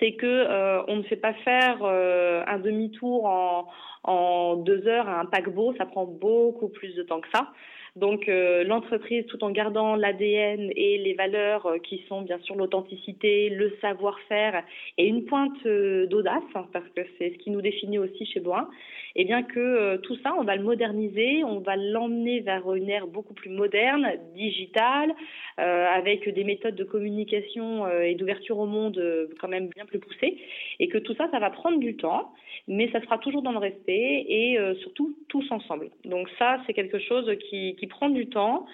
c'est 0.00 0.12
que 0.12 0.84
on 0.88 0.96
ne 0.96 1.02
fait 1.04 1.16
pas 1.16 1.32
faire 1.32 1.82
un 1.82 2.58
demi-tour 2.58 3.24
en, 3.24 3.68
en 4.04 4.56
deux 4.56 4.86
heures 4.86 5.08
à 5.08 5.20
un 5.20 5.26
paquebot, 5.26 5.74
ça 5.78 5.86
prend 5.86 6.04
beaucoup 6.04 6.68
plus 6.68 6.94
de 6.94 7.02
temps 7.02 7.20
que 7.20 7.28
ça. 7.32 7.52
Donc 7.94 8.26
euh, 8.26 8.64
l'entreprise, 8.64 9.26
tout 9.26 9.44
en 9.44 9.50
gardant 9.50 9.96
l'ADN 9.96 10.70
et 10.74 10.96
les 10.96 11.12
valeurs 11.12 11.66
euh, 11.66 11.78
qui 11.78 12.02
sont 12.08 12.22
bien 12.22 12.38
sûr 12.38 12.54
l'authenticité, 12.54 13.50
le 13.50 13.76
savoir-faire 13.82 14.64
et 14.96 15.06
une 15.06 15.26
pointe 15.26 15.52
euh, 15.66 16.06
d'audace, 16.06 16.42
hein, 16.54 16.66
parce 16.72 16.88
que 16.96 17.02
c'est 17.18 17.32
ce 17.32 17.36
qui 17.36 17.50
nous 17.50 17.60
définit 17.60 17.98
aussi 17.98 18.24
chez 18.24 18.40
Boin, 18.40 18.70
et 19.14 19.22
eh 19.22 19.24
bien 19.26 19.42
que 19.42 19.96
tout 19.98 20.16
ça, 20.22 20.34
on 20.38 20.42
va 20.42 20.56
le 20.56 20.62
moderniser, 20.62 21.44
on 21.44 21.60
va 21.60 21.76
l'emmener 21.76 22.40
vers 22.40 22.72
une 22.72 22.88
ère 22.88 23.06
beaucoup 23.06 23.34
plus 23.34 23.50
moderne, 23.50 24.08
digitale, 24.34 25.14
avec 25.58 26.26
des 26.32 26.44
méthodes 26.44 26.76
de 26.76 26.84
communication 26.84 27.86
et 28.00 28.14
d'ouverture 28.14 28.58
au 28.58 28.64
monde 28.64 28.98
quand 29.38 29.48
même 29.48 29.68
bien 29.68 29.84
plus 29.84 29.98
poussées, 29.98 30.38
et 30.80 30.88
que 30.88 30.96
tout 30.96 31.14
ça, 31.16 31.28
ça 31.30 31.40
va 31.40 31.50
prendre 31.50 31.78
du 31.78 31.94
temps 31.94 32.32
mais 32.68 32.90
ça 32.92 33.00
sera 33.00 33.18
toujours 33.18 33.42
dans 33.42 33.50
le 33.50 33.58
respect 33.58 34.24
et 34.28 34.56
surtout 34.80 35.16
tous 35.28 35.44
ensemble. 35.50 35.90
Donc 36.04 36.28
ça, 36.38 36.60
c'est 36.66 36.74
quelque 36.74 37.00
chose 37.00 37.28
qui, 37.50 37.74
qui, 37.82 37.86
prend 37.88 38.08
du 38.08 38.28
temps, 38.28 38.66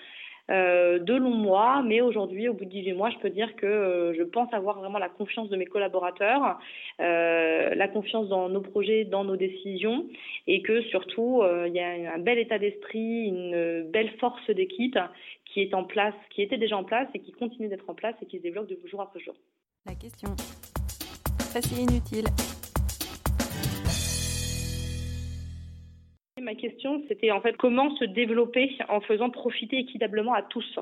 euh, 0.51 0.99
de 0.99 1.15
longs 1.15 1.35
mois, 1.35 1.83
mais 1.83 2.01
aujourd'hui, 2.01 2.49
au 2.49 2.55
bout 2.55 2.65
de 2.65 2.71
18 2.71 2.95
mois, 2.95 3.11
je 3.11 3.19
peux 3.19 3.29
dire 3.29 3.55
que 3.57 3.67
euh, 3.67 4.15
je 4.15 4.23
pense 4.23 4.53
avoir 4.55 4.79
vraiment 4.79 4.99
la 4.99 5.11
confiance 5.11 5.51
de 5.51 5.57
mes 5.57 5.67
collaborateurs, 5.67 6.59
euh, 7.01 7.75
la 7.75 7.89
confiance 7.89 8.29
dans 8.29 8.49
nos 8.49 8.63
projets, 8.63 9.05
dans 9.05 9.25
nos 9.25 9.37
décisions, 9.37 10.07
et 10.47 10.63
que 10.63 10.81
surtout, 10.83 11.43
il 11.67 11.75
y 11.75 11.81
a 11.81 12.15
un 12.15 12.19
bel 12.19 12.39
état 12.39 12.59
d'esprit, 12.59 13.27
une 13.27 13.91
belle 13.91 14.11
force 14.19 14.49
d'équipe 14.51 14.99
qui 15.45 15.61
est 15.61 15.75
en 15.75 15.85
place, 15.85 16.15
qui 16.31 16.43
était 16.43 16.59
déjà 16.59 16.77
en 16.77 16.85
place 16.85 17.09
et 17.15 17.19
qui 17.19 17.33
continue 17.33 17.69
d'être 17.69 17.89
en 17.89 17.95
place 17.95 18.15
et 18.23 18.27
qui 18.27 18.39
se 18.39 18.43
développe 18.43 18.69
de 18.69 18.79
jour 18.87 19.03
après 19.03 19.21
jour. 19.21 19.35
La 19.87 19.95
question, 19.95 20.35
facile 21.53 21.81
inutile. 21.81 22.27
Ma 26.41 26.55
question, 26.55 27.03
c'était 27.09 27.31
en 27.31 27.41
fait 27.41 27.57
comment 27.57 27.95
se 27.97 28.05
développer 28.05 28.71
en 28.89 29.01
faisant 29.01 29.31
profiter 29.31 29.79
équitablement 29.79 30.35
à 30.35 30.43
tous. 30.43 30.79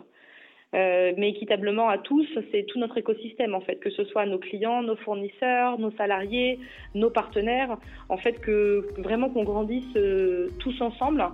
Euh, 0.74 1.12
mais 1.16 1.30
équitablement 1.30 1.88
à 1.88 1.96
tous, 1.96 2.26
c'est 2.50 2.64
tout 2.64 2.78
notre 2.78 2.98
écosystème 2.98 3.54
en 3.54 3.60
fait, 3.60 3.76
que 3.76 3.88
ce 3.88 4.04
soit 4.04 4.26
nos 4.26 4.38
clients, 4.38 4.82
nos 4.82 4.96
fournisseurs, 4.96 5.78
nos 5.78 5.92
salariés, 5.92 6.58
nos 6.94 7.08
partenaires, 7.08 7.78
en 8.08 8.16
fait 8.16 8.40
que 8.40 8.84
vraiment 8.98 9.30
qu'on 9.30 9.44
grandisse 9.44 9.84
euh, 9.96 10.48
tous 10.58 10.80
ensemble 10.82 11.24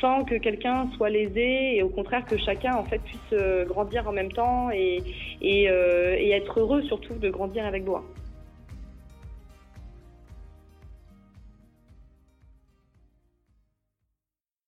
sans 0.00 0.24
que 0.24 0.36
quelqu'un 0.36 0.88
soit 0.96 1.10
lésé 1.10 1.76
et 1.76 1.82
au 1.82 1.88
contraire 1.88 2.24
que 2.24 2.38
chacun 2.38 2.76
en 2.76 2.84
fait 2.84 3.00
puisse 3.02 3.20
euh, 3.32 3.64
grandir 3.64 4.08
en 4.08 4.12
même 4.12 4.30
temps 4.30 4.70
et, 4.70 5.02
et, 5.42 5.64
être 6.30 6.60
heureux 6.60 6.82
surtout 6.82 7.14
de 7.14 7.28
grandir 7.30 7.66
avec 7.66 7.84
Bois. 7.84 8.04